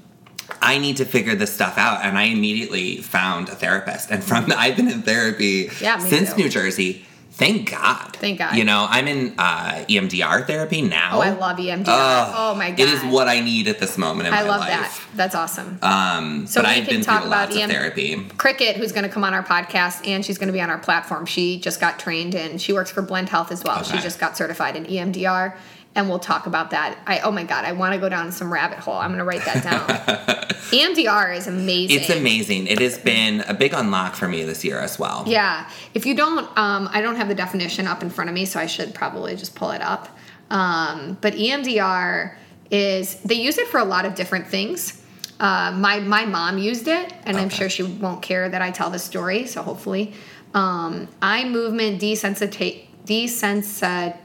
[0.60, 4.10] I need to figure this stuff out, and I immediately found a therapist.
[4.10, 6.42] And from the, I've been in therapy Yeah, since too.
[6.42, 7.06] New Jersey.
[7.34, 8.14] Thank God.
[8.16, 8.54] Thank God.
[8.56, 11.12] You know, I'm in uh, EMDR therapy now.
[11.14, 11.84] Oh, I love EMDR.
[11.88, 12.80] Ugh, oh my god.
[12.80, 14.68] It is what I need at this moment in I my love life.
[14.70, 15.00] that.
[15.14, 15.78] That's awesome.
[15.80, 18.22] Um, So but we I've can been talk through about lots EM of therapy.
[18.36, 20.78] Cricket, who's going to come on our podcast, and she's going to be on our
[20.78, 21.24] platform.
[21.24, 23.82] She just got trained and She works for Blend Health as well.
[23.82, 25.56] She just got certified in EMDR,
[25.94, 26.98] and we'll talk about that.
[27.06, 28.94] I oh my god, I want to go down some rabbit hole.
[28.94, 29.86] I'm going to write that down.
[30.72, 32.00] EMDR is amazing.
[32.00, 32.66] It's amazing.
[32.66, 35.24] It has been a big unlock for me this year as well.
[35.26, 35.68] Yeah.
[35.92, 38.58] If you don't, um, I don't have the definition up in front of me, so
[38.58, 40.08] I should probably just pull it up.
[40.50, 42.34] Um, but EMDR
[42.70, 45.02] is they use it for a lot of different things.
[45.38, 48.88] Uh, my my mom used it, and I'm sure she won't care that I tell
[48.88, 49.46] the story.
[49.46, 50.14] So hopefully,
[50.54, 54.16] um, eye movement desensita- desensitization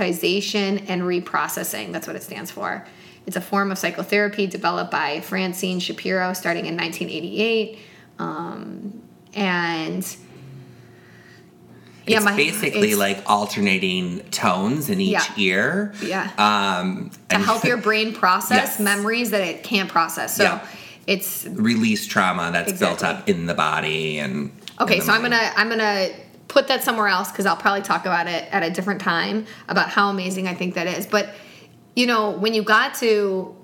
[0.00, 1.92] and reprocessing.
[1.92, 2.86] That's what it stands for.
[3.26, 7.78] It's a form of psychotherapy developed by Francine Shapiro starting in 1988,
[8.18, 9.02] um,
[9.34, 9.98] and
[12.06, 15.24] it's my- basically it's- like alternating tones in each Yeah.
[15.36, 15.94] ear.
[16.02, 16.30] Yeah.
[16.38, 18.80] Um, to help your brain process Yes.
[18.80, 20.34] memories that it can't process.
[20.34, 20.60] So Yeah.
[21.06, 24.50] it's release trauma that's built up in the body and.
[24.80, 25.00] okay.
[25.00, 26.08] So I'm gonna I'm gonna
[26.50, 29.88] put that somewhere else because I'll probably talk about it at a different time about
[29.88, 31.06] how amazing I think that is.
[31.06, 31.30] But
[31.96, 33.56] you know, when you got to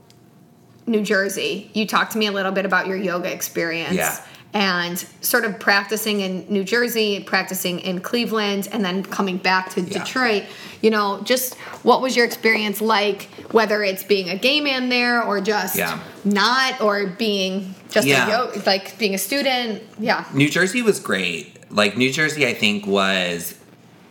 [0.87, 3.95] New Jersey, you talked to me a little bit about your yoga experience.
[3.95, 4.16] Yeah.
[4.55, 9.80] And sort of practicing in New Jersey, practicing in Cleveland, and then coming back to
[9.82, 9.99] Yeah.
[9.99, 10.45] Detroit.
[10.80, 15.22] You know, just what was your experience like, whether it's being a gay man there
[15.22, 15.99] or just Yeah.
[16.24, 19.82] not, or being just a yoga, like being a student?
[19.99, 20.24] Yeah.
[20.32, 21.56] New Jersey was great.
[21.71, 23.59] Like New Jersey, I think was,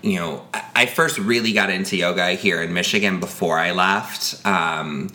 [0.01, 4.45] you know, I- first really got into yoga here in Michigan before I left.
[4.45, 5.10] Um,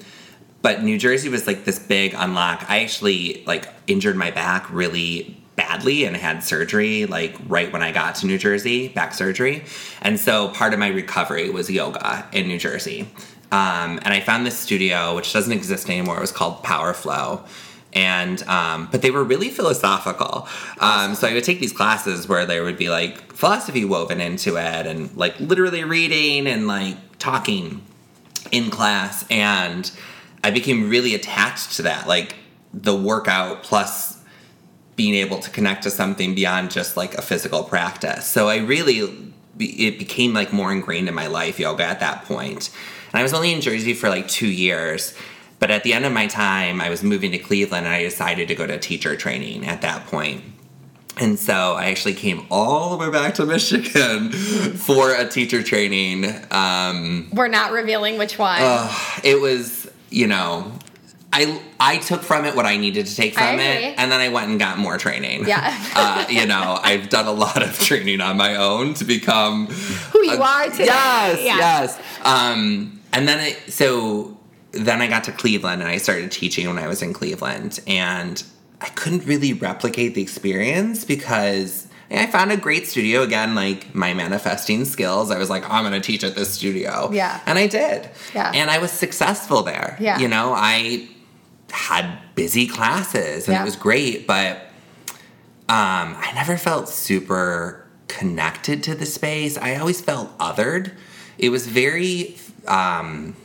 [0.62, 2.64] but New Jersey was like this big unlock.
[2.68, 7.92] I actually like injured my back really badly and had surgery like right when I
[7.92, 9.64] got to New Jersey, back surgery.
[10.02, 13.08] And so part of my recovery was yoga in New Jersey.
[13.52, 16.18] Um, and I found this studio, which doesn't exist anymore.
[16.18, 17.42] It was called Power Flow.
[17.92, 20.46] And, um, but they were really philosophical.
[20.78, 24.56] Um, so I would take these classes where there would be like philosophy woven into
[24.56, 27.82] it and like literally reading and like talking
[28.52, 29.90] in class and
[30.42, 32.36] I became really attached to that like
[32.72, 34.22] the workout plus
[34.96, 38.26] being able to connect to something beyond just like a physical practice.
[38.26, 42.70] So I really it became like more ingrained in my life yoga at that point.
[43.12, 45.14] And I was only in Jersey for like 2 years.
[45.60, 48.48] But at the end of my time, I was moving to Cleveland and I decided
[48.48, 50.42] to go to teacher training at that point.
[51.18, 56.24] And so I actually came all the way back to Michigan for a teacher training.
[56.50, 58.60] Um, We're not revealing which one.
[59.22, 60.72] it was, you know,
[61.32, 64.30] I I took from it what I needed to take from it, and then I
[64.30, 65.46] went and got more training.
[65.46, 65.76] Yeah.
[65.94, 70.24] uh, you know, I've done a lot of training on my own to become Who
[70.24, 70.86] you a- are today.
[70.86, 71.56] Yes, Yeah.
[71.58, 71.98] yes.
[72.24, 74.36] Um, and then it, so
[74.72, 78.42] then I got to Cleveland and I started teaching when I was in Cleveland, and
[78.80, 84.14] I couldn't really replicate the experience because I found a great studio again, like my
[84.14, 85.30] manifesting skills.
[85.30, 87.10] I was like, I'm going to teach at this studio.
[87.12, 87.40] Yeah.
[87.46, 88.08] And I did.
[88.34, 88.50] Yeah.
[88.52, 89.96] And I was successful there.
[90.00, 90.18] Yeah.
[90.18, 91.08] You know, I
[91.70, 93.62] had busy classes and Yeah.
[93.62, 94.56] it was great, but
[95.68, 99.56] um, I never felt super connected to the space.
[99.56, 100.92] I always felt othered.
[101.38, 103.36] It was very um,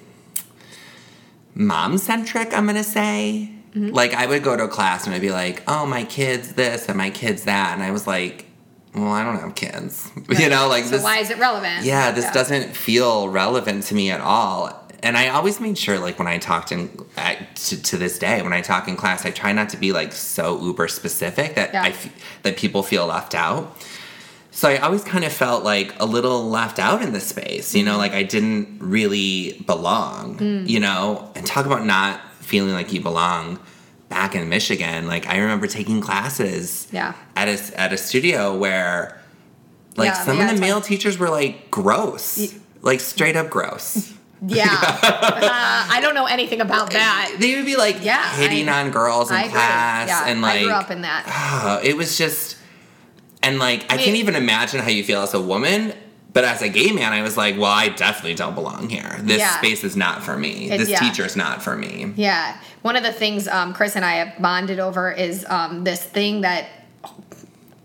[1.55, 3.49] mom centric, I'm to say.
[3.73, 3.93] Mm-hmm.
[3.93, 6.87] Like, I would go to a class and I'd be like, oh, my kid's this
[6.87, 7.73] and my kid's that.
[7.73, 8.45] And I was like,
[8.93, 10.09] well, I don't have kids.
[10.39, 11.03] You know, like So this.
[11.03, 11.83] why is it relevant?
[11.83, 14.81] Yeah, this doesn't feel relevant to me at all.
[15.03, 18.41] And I always made sure, like when I talked in at, to, to this day,
[18.41, 21.73] when I talk in class, I try not to be like so uber specific that
[21.73, 21.83] Yeah.
[21.83, 22.09] I f-
[22.43, 23.77] that people feel left out.
[24.55, 27.81] So I always kind of felt like a little left out in this space, you
[27.83, 27.91] Mm-hmm.
[27.91, 30.67] know, like I didn't really belong, Mm.
[30.69, 31.29] you know.
[31.35, 33.59] And talk about not feeling like you belong.
[34.07, 37.13] Back in Michigan, like I remember taking classes Yeah.
[37.35, 39.19] at a at a studio where
[39.97, 43.49] like Yeah, some yeah, of the male like- teachers were like gross, like straight up
[43.49, 44.13] gross.
[44.47, 44.67] Yeah.
[44.69, 47.35] uh, I don't know anything about that.
[47.39, 50.59] They would be like Yeah, hitting I- on girls in I class, Yeah, and like
[50.59, 51.81] I grew up in that.
[51.83, 52.55] it was just,
[53.45, 55.93] and like I can't even imagine how you feel as a woman.
[56.33, 59.17] But as a gay man, I was like, well, I definitely don't belong here.
[59.21, 59.57] This Yeah.
[59.57, 60.69] space is not for me.
[60.69, 61.09] It- this yeah.
[61.09, 62.11] is not for me.
[62.17, 62.57] Yeah.
[62.81, 66.41] One of the things um, Chris and I have bonded over is um, this thing
[66.41, 66.67] that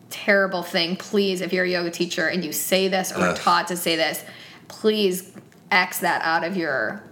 [0.09, 0.97] terrible thing.
[0.97, 3.95] Please, if you're a yoga teacher and you say this or are taught to say
[3.95, 4.25] this,
[4.67, 5.31] please
[5.71, 7.05] X that out of your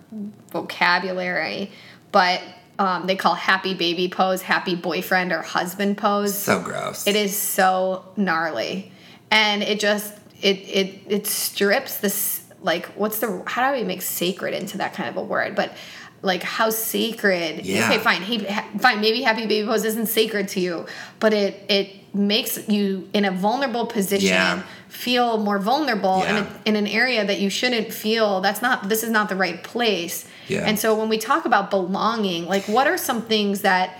[0.50, 1.70] vocabulary.
[2.10, 2.42] But
[2.78, 6.36] um, they call happy baby pose happy boyfriend or husband pose.
[6.36, 7.06] So gross.
[7.06, 8.92] It is so gnarly,
[9.30, 14.02] and it just it it it strips this like what's the how do we make
[14.02, 15.56] sacred into that kind of a word?
[15.56, 15.72] But
[16.22, 17.64] like how sacred?
[17.64, 17.86] Yeah.
[17.86, 18.22] Okay, fine.
[18.22, 19.00] He, ha, fine.
[19.00, 20.86] Maybe happy baby pose isn't sacred to you,
[21.20, 24.28] but it it makes you in a vulnerable position.
[24.28, 24.62] Yeah.
[24.88, 28.40] Feel more vulnerable in, a, in an area that you shouldn't feel.
[28.40, 28.88] That's not.
[28.88, 30.26] This is not the right place.
[30.48, 30.64] Yeah.
[30.66, 33.98] And so when we talk about belonging, like what are some things that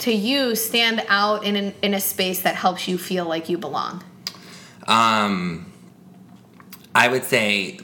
[0.00, 3.58] to you stand out in an, in a space that helps you feel like you
[3.58, 4.04] belong?
[4.86, 5.72] Um,
[6.94, 7.78] I would say,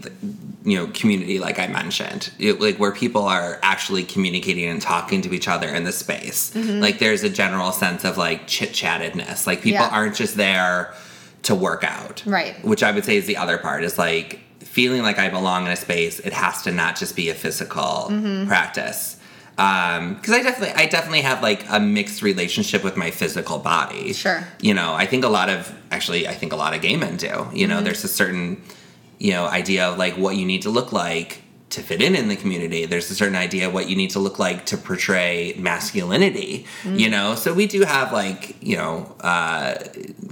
[0.66, 5.22] you know, community, like I mentioned, it, like where people are actually communicating and talking
[5.22, 6.50] to each other in the space.
[6.54, 6.80] Mm-hmm.
[6.80, 9.46] Like there's a general sense of like chit chattedness.
[9.46, 9.90] Like people Yeah.
[9.96, 10.92] aren't just there
[11.44, 12.62] to work out, Right.
[12.64, 15.70] Which I would say is the other part is like feeling like I belong in
[15.72, 16.18] a space.
[16.18, 18.48] It has to not just be a physical Mm-hmm.
[18.48, 19.18] practice.
[19.58, 24.12] Um, because I definitely, I definitely have like a mixed relationship with my physical body.
[24.12, 24.44] Sure.
[24.60, 27.16] You know, I think a lot of actually, I think a lot of gay men
[27.16, 27.46] do.
[27.54, 28.60] You know, there's a certain,
[29.18, 32.28] you know, idea of like what you need to look like to fit in in
[32.28, 32.86] the community.
[32.86, 36.64] There's a certain idea of what you need to look like to portray masculinity.
[36.98, 39.74] You know, so we do have like, you know, uh,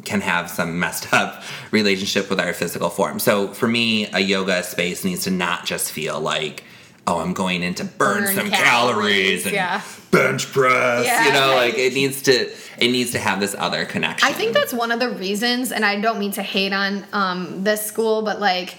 [0.04, 3.18] can have some messed up relationship with our physical form.
[3.18, 6.64] So for me, a yoga space needs to not just feel like.
[7.06, 9.82] Oh, I'm going in to burn, Burn some calories, calories, and yeah.
[10.10, 11.04] bench press.
[11.04, 11.26] Yeah.
[11.26, 14.26] You know, like it needs to it needs to have this other connection.
[14.28, 17.62] I think that's one of the reasons, and I don't mean to hate on um,
[17.62, 18.76] this school, but like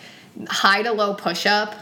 [0.47, 1.75] high to low push up,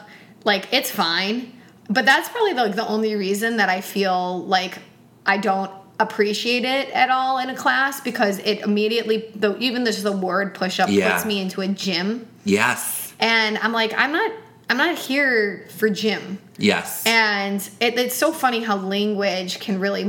[0.44, 1.54] like it's fine.
[1.89, 4.80] But that's probably like the only reason that I feel like
[5.26, 10.04] I don't appreciate it at all in a class because it immediately, the, even just
[10.04, 11.14] the word push up Yeah.
[11.14, 14.32] puts me into a gym, yes, and I'm like, I'm not,
[14.70, 16.39] I'm not here for gym.
[16.57, 20.03] yes, And it, it's so funny how language can really.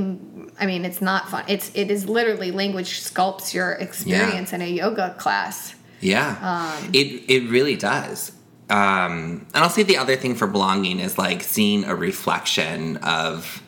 [0.60, 1.44] I mean, it's not fun.
[1.48, 5.74] It's it is literally language sculpts your experience in a yoga class.
[6.00, 6.36] yeah.
[6.40, 8.30] um, it it really does.
[8.70, 13.62] Um, and I'll say the other thing for belonging is like seeing a reflection of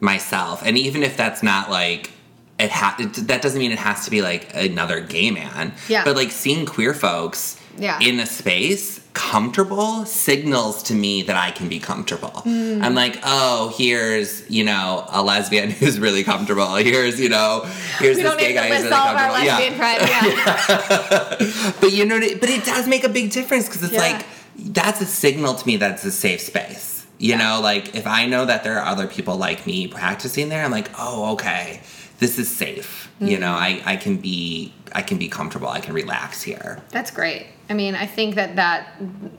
[0.00, 2.10] myself, and even if that's not like.
[2.58, 5.72] It ha- it, that doesn't mean it has to be like another gay man.
[5.88, 6.04] Yeah.
[6.04, 7.98] But like seeing queer folks Yeah.
[8.00, 12.30] in a space comfortable signals to me that I can be comfortable.
[12.30, 12.82] Mm.
[12.82, 16.74] I'm like, oh, here's, you know, a lesbian who's really comfortable.
[16.76, 17.62] Here's, you know,
[17.98, 19.32] here's We this gay guy who's really comfortable.
[19.34, 20.08] lesbian friends.
[20.08, 21.74] Yeah.
[21.80, 24.00] But you know, but it does make a big difference because it's Yeah.
[24.00, 27.06] like that's a signal to me that it's a safe space.
[27.18, 30.64] You know, like if I know that there are other people like me practicing there,
[30.64, 31.80] I'm like, oh, okay,
[32.20, 33.10] this is safe.
[33.18, 33.40] You Mm-hmm.
[33.40, 35.68] know, I, I can be I can be comfortable.
[35.68, 36.80] I can relax here.
[36.90, 37.46] That's great.
[37.68, 38.94] I mean, I think that that,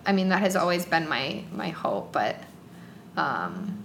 [0.05, 2.35] I mean, that has always been my my hope, but
[3.17, 3.83] um,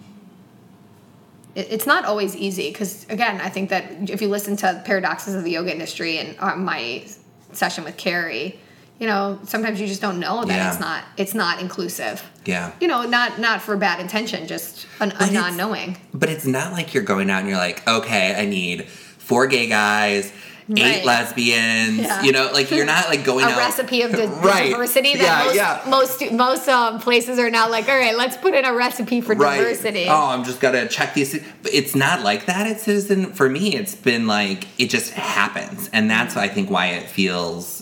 [1.55, 5.35] it, it's not always easy because again, I think that if you listen to paradoxes
[5.35, 7.05] of the yoga industry and uh, my
[7.53, 8.59] session with Carrie,
[8.99, 10.71] you know, sometimes you just don't know that Yeah.
[10.71, 12.23] it's not it's not inclusive.
[12.45, 12.73] Yeah.
[12.81, 15.99] You know, not not for bad intention, just an, a non-knowing.
[16.15, 19.67] But it's not like you're going out and you're like, okay, I need four gay
[19.69, 20.33] guys,
[20.69, 20.81] Right.
[20.97, 21.99] eight lesbians.
[21.99, 22.23] Yeah.
[22.23, 24.71] You know, like you're not like going a out recipe of di- Right.
[24.71, 25.23] diversity that
[25.55, 26.31] Yeah, most yeah.
[26.31, 29.35] most most um, places are now like, all right, let's put in a recipe for
[29.37, 29.59] right.
[29.59, 30.07] diversity.
[30.09, 31.39] Oh, I'm just gonna check these.
[31.63, 33.33] But it's not like that at Citizen.
[33.33, 37.76] For me, it's been like it just happens, and that's I think why it feels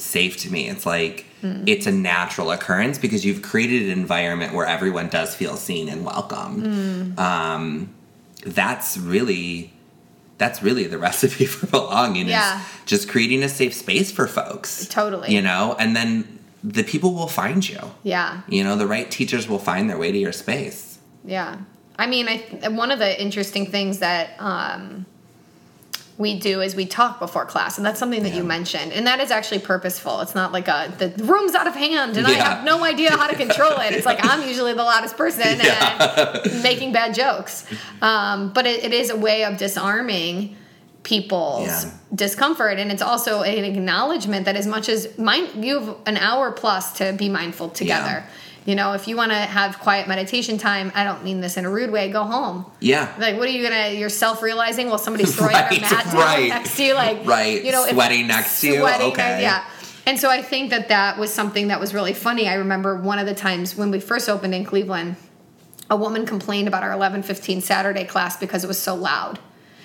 [0.00, 0.68] safe to me.
[0.68, 1.64] It's like Mm.
[1.66, 6.04] it's a natural occurrence because you've created an environment where everyone does feel seen and
[6.04, 7.14] welcome.
[7.16, 7.18] Mm.
[7.18, 7.88] Um,
[8.44, 9.72] that's really.
[10.36, 12.58] That's really the recipe for belonging Yeah.
[12.60, 14.86] is just creating a safe space for folks.
[14.88, 15.34] Totally.
[15.34, 17.78] You know, and then the people will find you.
[18.02, 20.98] Yeah, You know, the right teachers will find their way to your space.
[21.24, 21.56] yeah.
[21.98, 25.04] I mean, I one of the interesting things that um,
[26.20, 29.18] we do is we talk before class, and that's something that you mentioned, and that
[29.20, 30.20] is actually purposeful.
[30.20, 33.26] It's not like a the room's out of hand, and I have no idea how
[33.26, 33.92] to control it.
[33.94, 37.64] It's like I'm usually the loudest person and making bad jokes,
[38.02, 40.56] um, but it, it is a way of disarming
[41.02, 41.90] people's Yeah.
[42.14, 46.52] discomfort and it's also an acknowledgement that as much as mind you have an hour
[46.52, 48.22] plus to be mindful together
[48.66, 51.64] you know if you want to have quiet meditation time i don't mean this in
[51.64, 53.12] a rude way go home Yeah.
[53.18, 56.48] like what are you gonna you're self-realizing while somebody's throwing their Right, mat right.
[56.48, 59.40] next to you like Right, you know if- sweating next to you, okay.
[59.42, 59.64] yeah
[60.06, 63.18] and so i think that that was something that was really funny i remember one
[63.18, 65.16] of the times when we first opened in cleveland
[65.88, 69.40] a woman complained about our 11:15 Saturday class because it was so loud.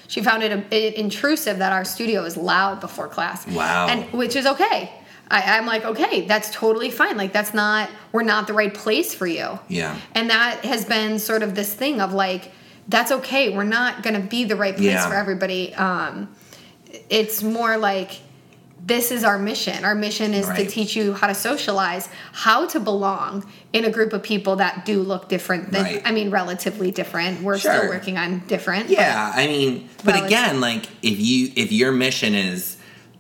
[0.08, 3.48] She found it, it intrusive that our studio is loud before class.
[3.48, 3.88] Wow.
[3.88, 4.92] And which is okay.
[5.30, 7.18] I, I'm like, okay, that's totally fine.
[7.18, 9.60] Like that's not we're not the right place for you.
[9.68, 10.00] Yeah.
[10.14, 12.52] And that has been sort of this thing of like,
[12.88, 13.56] that's okay.
[13.56, 15.08] We're not gonna be the right place Yeah.
[15.10, 15.74] for everybody.
[15.74, 16.30] Um,
[17.10, 18.22] it's more like
[18.86, 19.84] this is our mission.
[19.84, 24.14] Our mission is to teach you how to socialize, how to belong in a group
[24.14, 26.02] of people that do look different than Right.
[26.06, 27.42] I mean relatively different.
[27.42, 28.90] We're still working on different.
[28.92, 32.75] Yeah, I mean, but it's- again, like if you if your mission is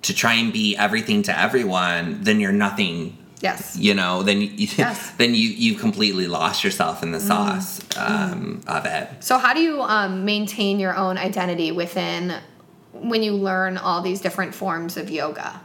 [0.05, 3.77] to try and be everything to everyone, then you're nothing Yes.
[3.77, 5.11] You know, then you, Yes.
[5.17, 9.09] then you you completely lost yourself in the sauce um, of it.
[9.19, 12.33] So, how do you um, maintain your own identity within
[12.93, 15.61] when you learn all these different forms of yoga?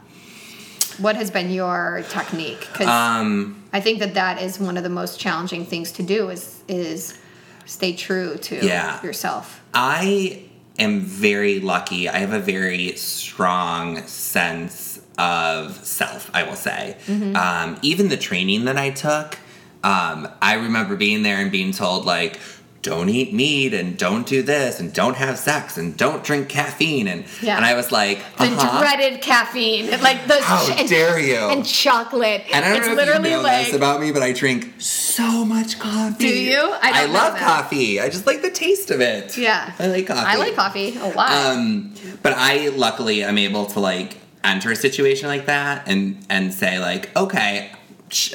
[0.99, 2.61] What has been your technique?
[2.73, 6.29] Because Um, I think that that is one of the most challenging things to do
[6.29, 7.19] is is
[7.67, 9.01] stay true to Yeah.
[9.03, 9.61] yourself.
[9.73, 10.43] I
[10.81, 12.09] am very lucky.
[12.09, 16.97] I have a very strong sense of self, I will say.
[17.37, 19.39] Um, even the training that I took,
[19.85, 22.39] um, I remember being there and being told, like,
[22.83, 27.07] don't eat meat and don't do this and don't have sex and don't drink caffeine.
[27.09, 27.57] And, Yeah.
[27.57, 28.81] and I was like, The uh-huh.
[28.81, 31.37] dreaded caffeine, like the How and, dare you.
[31.37, 32.45] and chocolate.
[32.53, 34.33] And I don't it's know literally if you know like this about me, but I
[34.33, 36.19] drink so much coffee.
[36.19, 36.75] Do you?
[36.81, 37.43] I know love that.
[37.43, 38.01] coffee.
[38.01, 39.37] I just like the taste of it.
[39.37, 39.75] yeah.
[39.79, 40.21] I like coffee.
[40.27, 41.31] I like coffee a lot.
[41.33, 46.55] Um, but I luckily am able to like enter a situation like that and and
[46.55, 47.73] say like, okay,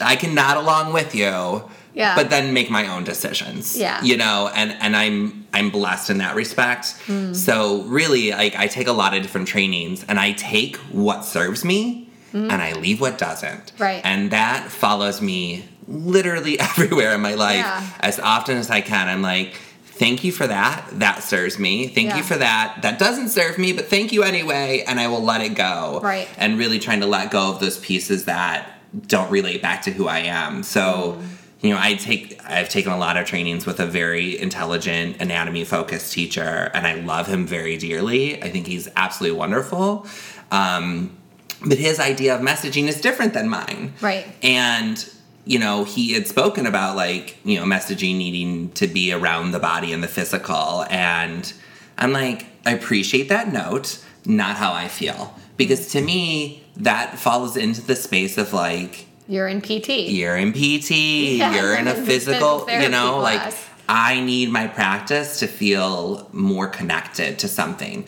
[0.03, 1.63] I can nod along with you.
[1.95, 2.13] Yeah.
[2.15, 3.75] But then make my own decisions.
[3.77, 4.01] Yeah.
[4.03, 6.91] You know, and and I'm I'm blessed in that respect.
[7.07, 7.33] Hmm.
[7.33, 11.63] So really, like I take a lot of different trainings and I take what serves
[11.65, 13.71] me and I leave what doesn't.
[13.79, 14.01] Right.
[14.03, 17.81] And that follows me literally everywhere in my life Yeah.
[18.01, 19.07] as often as I can.
[19.07, 19.53] I'm like,
[19.85, 20.85] thank you for that.
[20.99, 21.87] That serves me.
[21.87, 22.17] Thank Yeah.
[22.17, 22.79] you for that.
[22.81, 24.83] That doesn't serve me, but thank you anyway.
[24.85, 26.01] And I will let it go.
[26.03, 26.27] Right.
[26.37, 28.69] And really trying to let go of those pieces that
[29.07, 30.63] don't relate back to who I am.
[30.63, 31.25] So, Mm.
[31.66, 35.66] You know, I take I've taken a lot of trainings with a very intelligent anatomy
[35.66, 38.41] focused teacher, and I love him very dearly.
[38.41, 40.05] I think he's absolutely wonderful.
[40.51, 41.18] Um,
[41.66, 43.93] but his idea of messaging is different than mine.
[44.01, 44.28] Right.
[44.43, 45.09] And
[45.45, 49.59] you know, he had spoken about like, you know, messaging needing to be around the
[49.59, 50.86] body and the physical.
[50.89, 51.51] And
[51.97, 55.36] I'm like, I appreciate that note, not how I feel.
[55.55, 59.89] Because to me, that falls into the space of like, You're in PT.
[59.89, 63.53] you're in PT, Yeah, you're in a physical you know, therapy like.
[63.88, 68.07] I need my practice to feel more connected to something.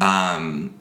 [0.00, 0.74] Um,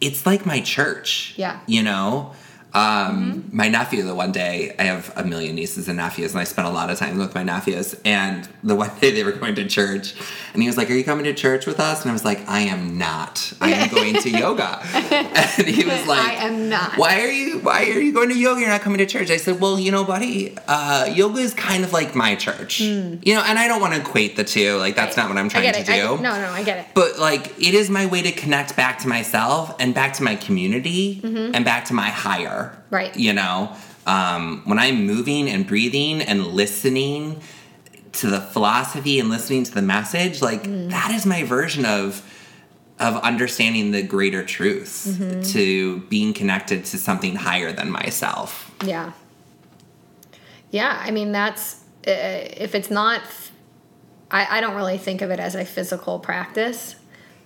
[0.00, 1.34] it's like my church.
[1.36, 1.60] Yeah.
[1.66, 2.32] You know?
[2.74, 6.44] Um, My nephew, the one day, I have a million nieces and nephews, and I
[6.44, 7.94] spent a lot of time with my nephews.
[8.04, 10.14] And the one day they were going to church,
[10.54, 12.02] and he was like, Are you coming to church with us?
[12.02, 13.52] And I was like, I am not.
[13.60, 14.80] I am going to yoga.
[15.58, 16.96] And he was like, I am not.
[16.96, 18.60] Why are you why are you going to yoga?
[18.60, 19.30] You're not coming to church.
[19.30, 22.80] I said, Well, you know, buddy, uh, yoga is kind of like my church.
[22.80, 24.76] You know, and I don't want to equate the two.
[24.76, 25.48] Like that's not what I'm.
[25.48, 25.92] Trying to do.
[25.92, 26.86] I, no, no, I get it.
[26.94, 30.36] But like it is my way to connect back to myself and back to my
[30.36, 32.61] community and back to my higher.
[32.90, 33.14] Right.
[33.16, 33.74] You know,
[34.06, 37.40] um, when I'm moving and breathing and listening
[38.12, 40.90] to the philosophy and listening to the message, like Mm.
[40.90, 42.22] that is my version of
[42.98, 45.42] of understanding the greater truth Mm-hmm.
[45.54, 48.70] to being connected to something higher than myself.
[48.84, 49.12] Yeah.
[50.70, 53.22] Yeah, I mean that's uh, if it's not.
[54.30, 56.96] I, I don't really think of it as a physical practice.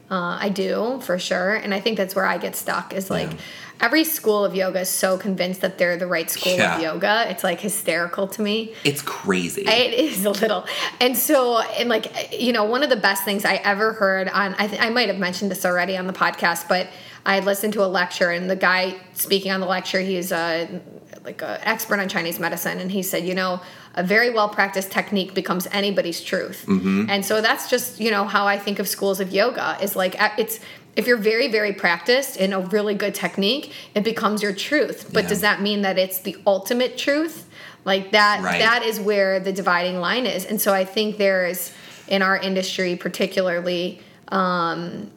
[0.09, 2.93] Uh, I do for sure, and I think that's where I get stuck.
[2.93, 3.39] Is like Yeah.
[3.81, 6.77] Every school of yoga is so convinced that they're the right school Yeah.
[6.77, 7.27] of yoga.
[7.29, 8.74] It's like hysterical to me.
[8.85, 9.62] It's crazy.
[9.62, 10.66] It is a little,
[11.01, 14.55] and so and like you know, one of the best things I ever heard on
[14.59, 16.89] I, th- I might have mentioned this already on the podcast, but
[17.24, 20.81] I listened to a lecture, and the guy speaking on the lecture, he's a
[21.24, 23.61] like an expert on Chinese medicine, and he said, you know,
[23.97, 27.11] a very well practiced technique becomes anybody's truth, mm-hmm.
[27.11, 30.14] and so that's just you know how I think of schools of yoga is like
[30.39, 30.61] it's.
[30.97, 35.11] If you're very, very practiced in a really good technique, it becomes your truth.
[35.13, 35.29] But Yeah.
[35.29, 37.45] does that mean that it's the ultimate truth?
[37.85, 38.59] Like that, Right.
[38.59, 41.71] that is where the dividing line is and so i think there's
[42.09, 45.09] in our industry particularly um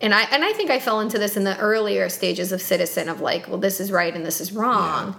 [0.00, 3.08] and i and i think i fell into this in the earlier stages of citizen
[3.08, 5.16] of like well this is right and this is wrong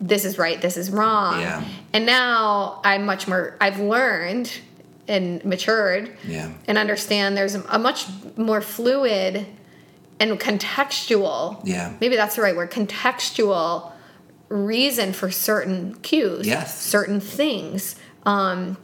[0.00, 1.64] this is right this is wrong Yeah.
[1.92, 4.48] and now i'm much more i've learned
[5.08, 6.50] and matured Yeah.
[6.66, 9.46] and understand there's a much more fluid
[10.18, 11.92] and contextual Yeah.
[12.00, 13.92] maybe that's the right word contextual
[14.48, 16.80] reason for certain cues Yes.
[16.80, 18.76] certain things um,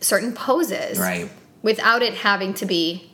[0.00, 1.28] certain poses right.
[1.62, 3.10] without it having to be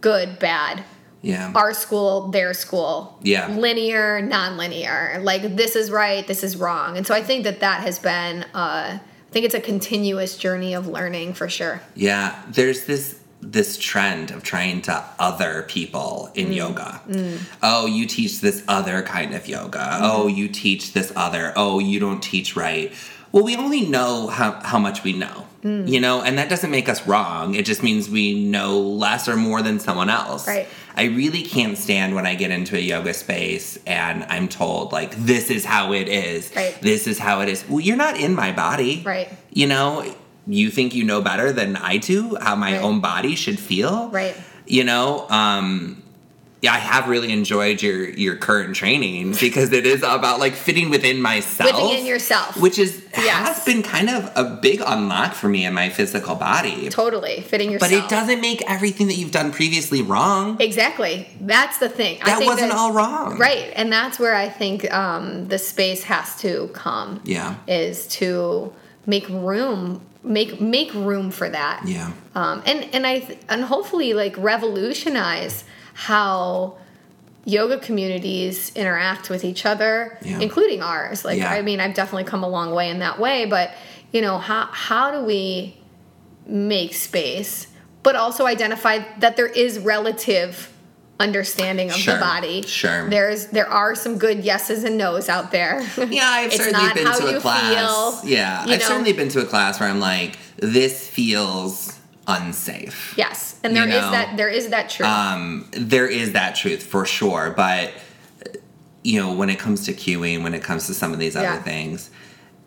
[0.00, 0.82] good bad
[1.22, 1.52] Yeah.
[1.54, 3.48] our school their school Yeah.
[3.48, 7.80] linear non-linear like this is right this is wrong and so i think that that
[7.82, 8.98] has been uh,
[9.28, 14.30] i think it's a continuous journey of learning for sure Yeah, there's this this trend
[14.30, 16.56] of trying to other people in mm.
[16.56, 17.00] yoga.
[17.08, 17.40] Mm.
[17.62, 19.98] Oh, you teach this other kind of yoga.
[20.00, 20.36] Oh, mm-hmm.
[20.36, 21.52] you teach this other.
[21.56, 22.92] Oh, you don't teach right.
[23.30, 25.46] Well, we only know how, how much we know.
[25.62, 25.88] Mm.
[25.88, 27.54] You know, and that doesn't make us wrong.
[27.54, 30.46] It just means we know less or more than someone else.
[30.46, 30.68] Right.
[30.98, 35.12] I really can't stand when I get into a yoga space and I'm told like
[35.16, 36.52] this is how it is.
[36.56, 36.76] Right.
[36.82, 37.64] This is how it is.
[37.68, 39.02] Well, you're not in my body.
[39.06, 39.28] Right.
[39.50, 40.04] You know,
[40.46, 42.82] you think you know better than I do how my Right.
[42.82, 44.08] own body should feel.
[44.08, 44.34] Right.
[44.66, 46.02] You know, um
[46.60, 50.90] yeah, I have really enjoyed your your current training because it is about like fitting
[50.90, 51.70] within myself.
[51.70, 52.56] fitting in yourself.
[52.56, 53.56] Which is Yes.
[53.56, 56.88] has been kind of a big unlock for me in my physical body.
[56.88, 57.90] Totally fitting yourself.
[57.92, 60.56] But it doesn't make everything that you've done previously wrong.
[60.60, 61.28] Exactly.
[61.40, 62.18] That's the thing.
[62.22, 63.38] I that wasn't that- all wrong.
[63.38, 63.72] Right.
[63.76, 67.20] And that's where I think um, the space has to come.
[67.24, 67.54] Yeah.
[67.68, 68.72] Is to
[69.06, 71.82] make room make make room for that.
[71.86, 72.10] Yeah.
[72.34, 75.64] Um, and and I th- and hopefully like revolutionize
[75.98, 76.76] how
[77.44, 80.38] yoga communities interact with each other, Yeah.
[80.38, 81.24] including ours.
[81.24, 81.50] Like Yeah.
[81.50, 83.72] I mean, I've definitely come a long way in that way, but
[84.12, 85.76] you know, how how do we
[86.46, 87.66] make space
[88.04, 90.70] but also identify that there is relative
[91.20, 92.62] understanding of Sure, the body.
[92.62, 93.10] sure.
[93.10, 95.84] There's there are some good yeses and nos out there.
[96.08, 98.20] Yeah, I've certainly been to a class.
[98.22, 98.78] feel, yeah, I've know.
[98.78, 103.14] certainly been to a class where I'm like, this feels unsafe.
[103.16, 103.58] yes.
[103.64, 105.08] And You there is know, that there is that truth.
[105.08, 107.92] Um, there is that truth for sure, but
[109.02, 111.54] you know, when it comes to cueing, when it comes to some of these Yeah.
[111.54, 112.10] other things,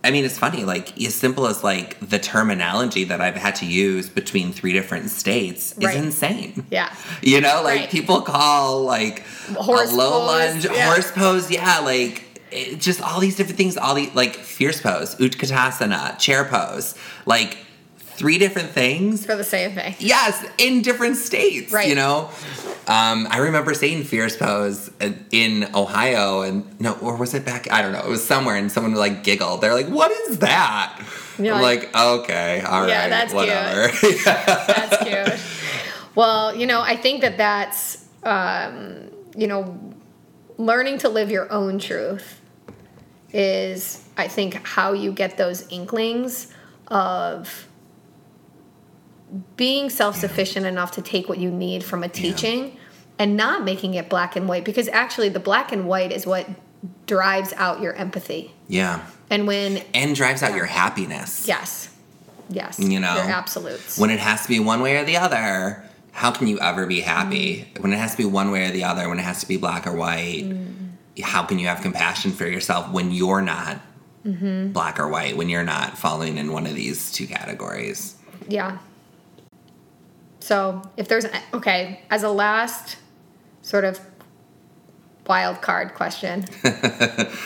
[0.03, 0.63] I mean, it's funny.
[0.65, 5.11] Like as simple as like the terminology that I've had to use between three different
[5.11, 5.95] states Right.
[5.95, 6.65] is insane.
[6.71, 6.91] yeah.
[7.21, 7.89] You know, like Right.
[7.89, 9.23] people call like
[9.55, 10.85] Horse a low pose, lunge, yeah.
[10.87, 15.15] horse pose, yeah, like it, just all these different things, all the like fierce pose,
[15.17, 16.95] utkatasana, chair pose,
[17.25, 17.57] like
[18.21, 19.25] three different things.
[19.25, 19.95] For the same thing.
[19.99, 21.87] Yes, in different states, Right.
[21.89, 22.29] you know.
[22.87, 24.89] Um, I remember seeing fierce pose
[25.31, 27.71] in Ohio, and no, or was it back?
[27.71, 27.99] I don't know.
[27.99, 29.61] It was somewhere, and someone like giggled.
[29.61, 30.99] They're like, "What is that?"
[31.39, 33.35] You're I'm like, like, "Okay, all right, Yeah, that's cute.
[33.35, 33.87] whatever."
[34.67, 35.39] That's cute.
[36.15, 39.79] Well, you know, I think that that's, um, you know,
[40.57, 42.39] learning to live your own truth
[43.33, 46.47] is, I think, how you get those inklings
[46.87, 47.67] of
[49.55, 52.77] being self sufficient enough to take what you need from a teaching
[53.19, 56.47] and not making it black and white because actually the black and white is what
[57.05, 58.51] drives out your empathy.
[58.67, 61.47] yeah, And when, and drives out your happiness.
[61.47, 61.89] yes,
[62.49, 63.97] yes, You know, your absolutes.
[63.99, 66.99] when it has to be one way or the other, how can you ever be
[67.01, 67.67] happy?
[67.75, 67.81] Mm.
[67.83, 69.57] When it has to be one way or the other, when it has to be
[69.57, 71.21] black or white, Mm.
[71.23, 73.79] how can you have compassion for yourself when you're not
[74.25, 74.71] Mm-hmm.
[74.71, 78.15] black or white, when you're not falling in one of these two categories?
[78.47, 78.77] Yeah.
[80.41, 82.97] So if there's okay, as a last
[83.61, 83.99] sort of
[85.27, 86.45] wild card question,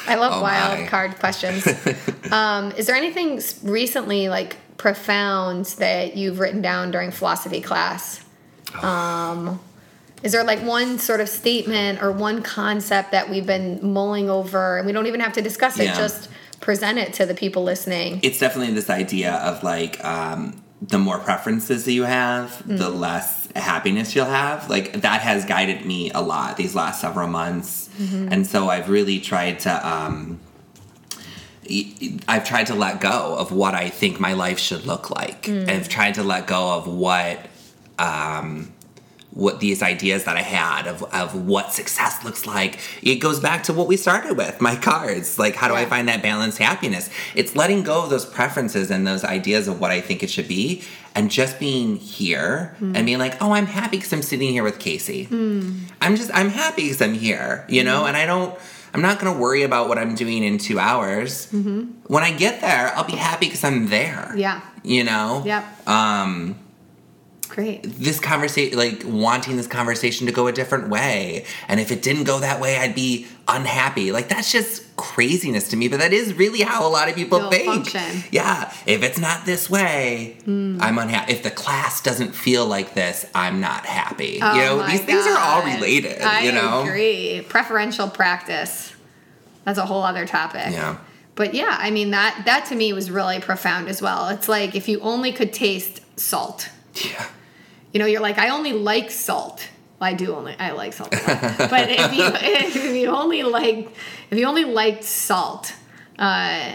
[0.08, 0.88] I love Oh wild my.
[0.88, 1.68] card questions.
[2.32, 8.24] um, is there anything recently like profound that you've written down during philosophy class?
[8.82, 9.60] Um,
[10.24, 14.78] is there like one sort of statement or one concept that we've been mulling over,
[14.78, 15.96] and we don't even have to discuss it, Yeah.
[15.98, 16.30] just
[16.62, 18.20] present it to the people listening?
[18.24, 23.00] It's definitely this idea of like um, the more preferences that you have, the Mm.
[23.00, 24.70] less happiness you'll have.
[24.70, 28.28] Like that has guided me a lot these last several months, Mm-hmm.
[28.32, 29.88] and so I've really tried to.
[29.88, 30.40] Um,
[32.28, 35.44] I've tried to let go of what I think my life should look like.
[35.44, 35.68] Mm.
[35.70, 37.40] I've tried to let go of what
[37.98, 38.72] um,
[39.36, 42.80] what these ideas that I had of, of what success looks like.
[43.04, 45.38] It goes back to what we started with, my cards.
[45.38, 47.10] Like, how do I find that balanced happiness?
[47.36, 50.48] It's letting go of those preferences and those ideas of what I think it should
[50.48, 50.84] be
[51.16, 53.06] and just being here and mm.
[53.06, 55.28] being like, oh, I'm happy because I'm sitting here with Kacee.
[55.28, 55.80] Mm.
[56.00, 58.08] I'm just, I'm happy because I'm here, you know, mm.
[58.08, 58.58] and I don't.
[58.94, 61.52] I'm not going to worry about what I'm doing in two hours.
[61.52, 61.82] Mm-hmm.
[62.08, 64.32] When I get there, I'll be happy because I'm there.
[64.38, 64.62] Yeah.
[64.84, 65.44] You know?
[65.46, 65.86] Yep.
[65.86, 66.56] Um,
[67.48, 67.84] Great.
[67.84, 72.26] this conversation like wanting this conversation to go a different way and if it didn't
[72.26, 76.34] go that way i'd be unhappy like that's just craziness to me but that is
[76.34, 78.24] really how a lot of people You'll think function.
[78.32, 80.78] yeah if it's not this way Hmm.
[80.82, 84.88] i'm unhappy if the class doesn't feel like this i'm not happy Oh you know
[84.88, 87.46] these things are all related I you know agree.
[87.48, 88.94] Preferential practice.
[89.64, 90.72] That's a whole other topic.
[90.72, 90.98] yeah
[91.36, 94.30] But yeah, I mean that that to me was really profound as well.
[94.30, 96.70] It's like if you only could taste salt.
[97.04, 97.26] Yeah
[97.94, 99.68] You know, you're like, I only like salt.
[100.00, 101.14] Well, I do only I like salt.
[101.14, 101.70] a lot.
[101.70, 103.90] but if you if you only like
[104.32, 105.74] if you only liked salt,
[106.20, 106.72] uh,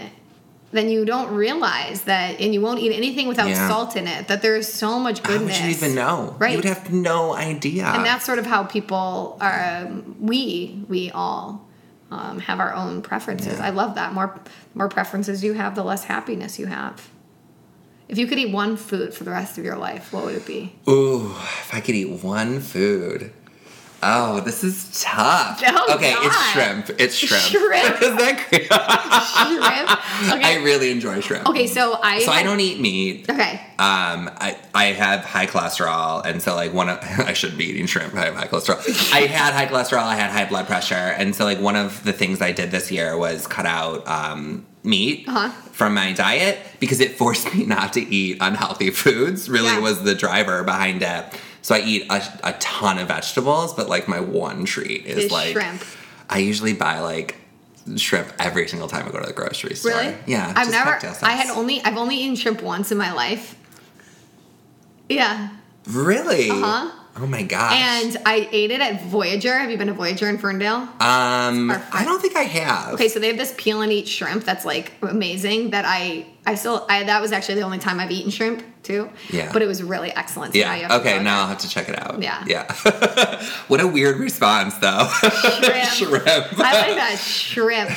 [0.71, 3.67] then you don't realize that, and you won't eat anything without Yeah.
[3.67, 4.27] salt in it.
[4.29, 5.59] That there's so much how goodness.
[5.59, 6.51] would you even know Right.
[6.51, 11.11] you would have no idea and that's sort of how people are um, we we
[11.11, 11.61] all
[12.09, 13.67] um, have our own preferences Yeah.
[13.67, 14.39] i love that more
[14.73, 17.10] more preferences you have the less happiness you have
[18.11, 20.45] If you could eat one food for the rest of your life, what would it
[20.45, 20.75] be?
[20.89, 23.31] Ooh, if I could eat one food.
[24.03, 25.61] Oh, this is tough.
[25.65, 26.89] Oh, okay, it's shrimp.
[26.99, 27.41] It's shrimp.
[27.43, 28.01] Shrimp?
[28.01, 28.47] is that?
[28.49, 29.99] Shrimp.
[30.21, 30.43] Okay.
[30.43, 31.47] I really enjoy shrimp.
[31.49, 32.19] okay, so I.
[32.19, 33.27] So I don't eat meat.
[33.29, 33.53] Okay.
[33.79, 37.87] Um, I, I have high cholesterol, and so like one of I shouldn't be eating
[37.87, 38.13] shrimp.
[38.13, 39.13] I have high cholesterol.
[39.13, 40.03] I had high cholesterol.
[40.03, 42.91] I had high blood pressure, and so like one of the things I did this
[42.91, 45.49] year was cut out um, meat Uh-huh.
[45.71, 49.49] from my diet because it forced me not to eat unhealthy foods.
[49.49, 49.79] Really Yeah.
[49.79, 51.25] was the driver behind it.
[51.61, 55.31] So I eat a, a ton of vegetables, but like my one treat is Is
[55.31, 55.83] like shrimp.
[56.29, 57.35] I usually buy like
[57.97, 59.91] shrimp every single time I go to the grocery store.
[59.91, 60.15] Really?
[60.25, 60.51] Yeah.
[60.55, 60.99] I've never.
[61.23, 63.55] i had only i've only eaten shrimp once in my life.
[65.09, 65.49] Yeah.
[65.87, 66.49] Really?
[66.49, 66.91] Uh-huh.
[67.17, 67.73] Oh my gosh.
[67.73, 69.53] And I ate it at Voyager.
[69.57, 70.77] Have you been to Voyager in Ferndale?
[70.77, 72.93] Um, I don't think I have.
[72.93, 75.71] Okay, so they have this peel and eat shrimp that's like amazing.
[75.71, 79.09] That I I still I that was actually the only time I've eaten shrimp too.
[79.29, 79.51] Yeah.
[79.51, 80.53] But it was really excellent.
[80.53, 80.87] So Yeah.
[80.87, 81.21] to Okay.
[81.21, 82.21] Now I'll have to check it out.
[82.21, 82.43] Yeah.
[82.47, 82.71] Yeah.
[83.67, 85.07] what a weird response, though.
[85.09, 85.85] Shrimp.
[85.91, 86.25] Shrimp.
[86.59, 87.89] I like that shrimp.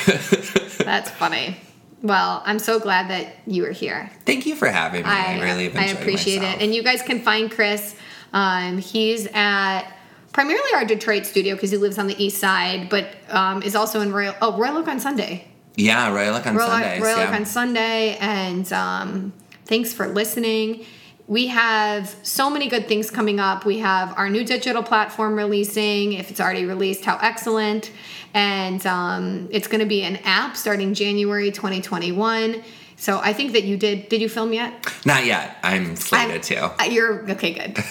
[0.79, 1.57] That's funny.
[2.03, 4.11] Well, I'm so glad that you were here.
[4.27, 5.09] Thank you for having me.
[5.09, 6.61] I, really have I appreciate myself.
[6.61, 6.65] it.
[6.65, 7.97] And you guys can find Chris.
[8.35, 9.85] Um, he's at
[10.32, 14.01] primarily our Detroit studio because he lives on the east side, but um, is also
[14.01, 14.35] in Royal.
[14.43, 15.47] Oh, Royal Oak on Sunday.
[15.76, 17.01] yeah, Royal Oak on Royal, Sundays.
[17.01, 17.37] Royal Oak yeah.
[17.37, 18.16] on Sunday.
[18.20, 19.32] And um,
[19.64, 20.85] thanks for listening.
[21.26, 23.64] We have so many good things coming up.
[23.64, 26.12] We have our new digital platform releasing.
[26.12, 27.93] If it's already released, how excellent.
[28.35, 32.62] And um, it's going to be an app starting January 2021.
[33.05, 34.09] So I think that you did.
[34.09, 34.72] Did you film yet?
[35.05, 35.59] Not yet.
[35.62, 36.82] I'm slated to.
[36.82, 37.52] Uh, You're okay.
[37.52, 37.84] Good.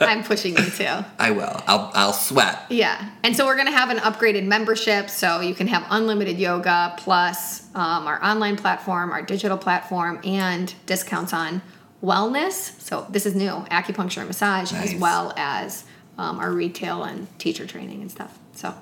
[0.00, 1.04] I'm pushing you too.
[1.16, 1.62] I will.
[1.68, 1.92] I'll.
[1.94, 2.66] I'll sweat.
[2.68, 6.92] Yeah, and so we're gonna have an upgraded membership, so you can have unlimited yoga
[6.98, 11.62] plus um, our online platform, our digital platform, and discounts on
[12.02, 12.80] wellness.
[12.80, 15.84] So this is new acupuncture and massage, as well as
[16.18, 18.36] um, our retail and teacher training and stuff.
[18.54, 18.74] So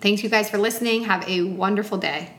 [0.00, 1.04] thanks you guys for listening.
[1.04, 2.34] Have a wonderful day.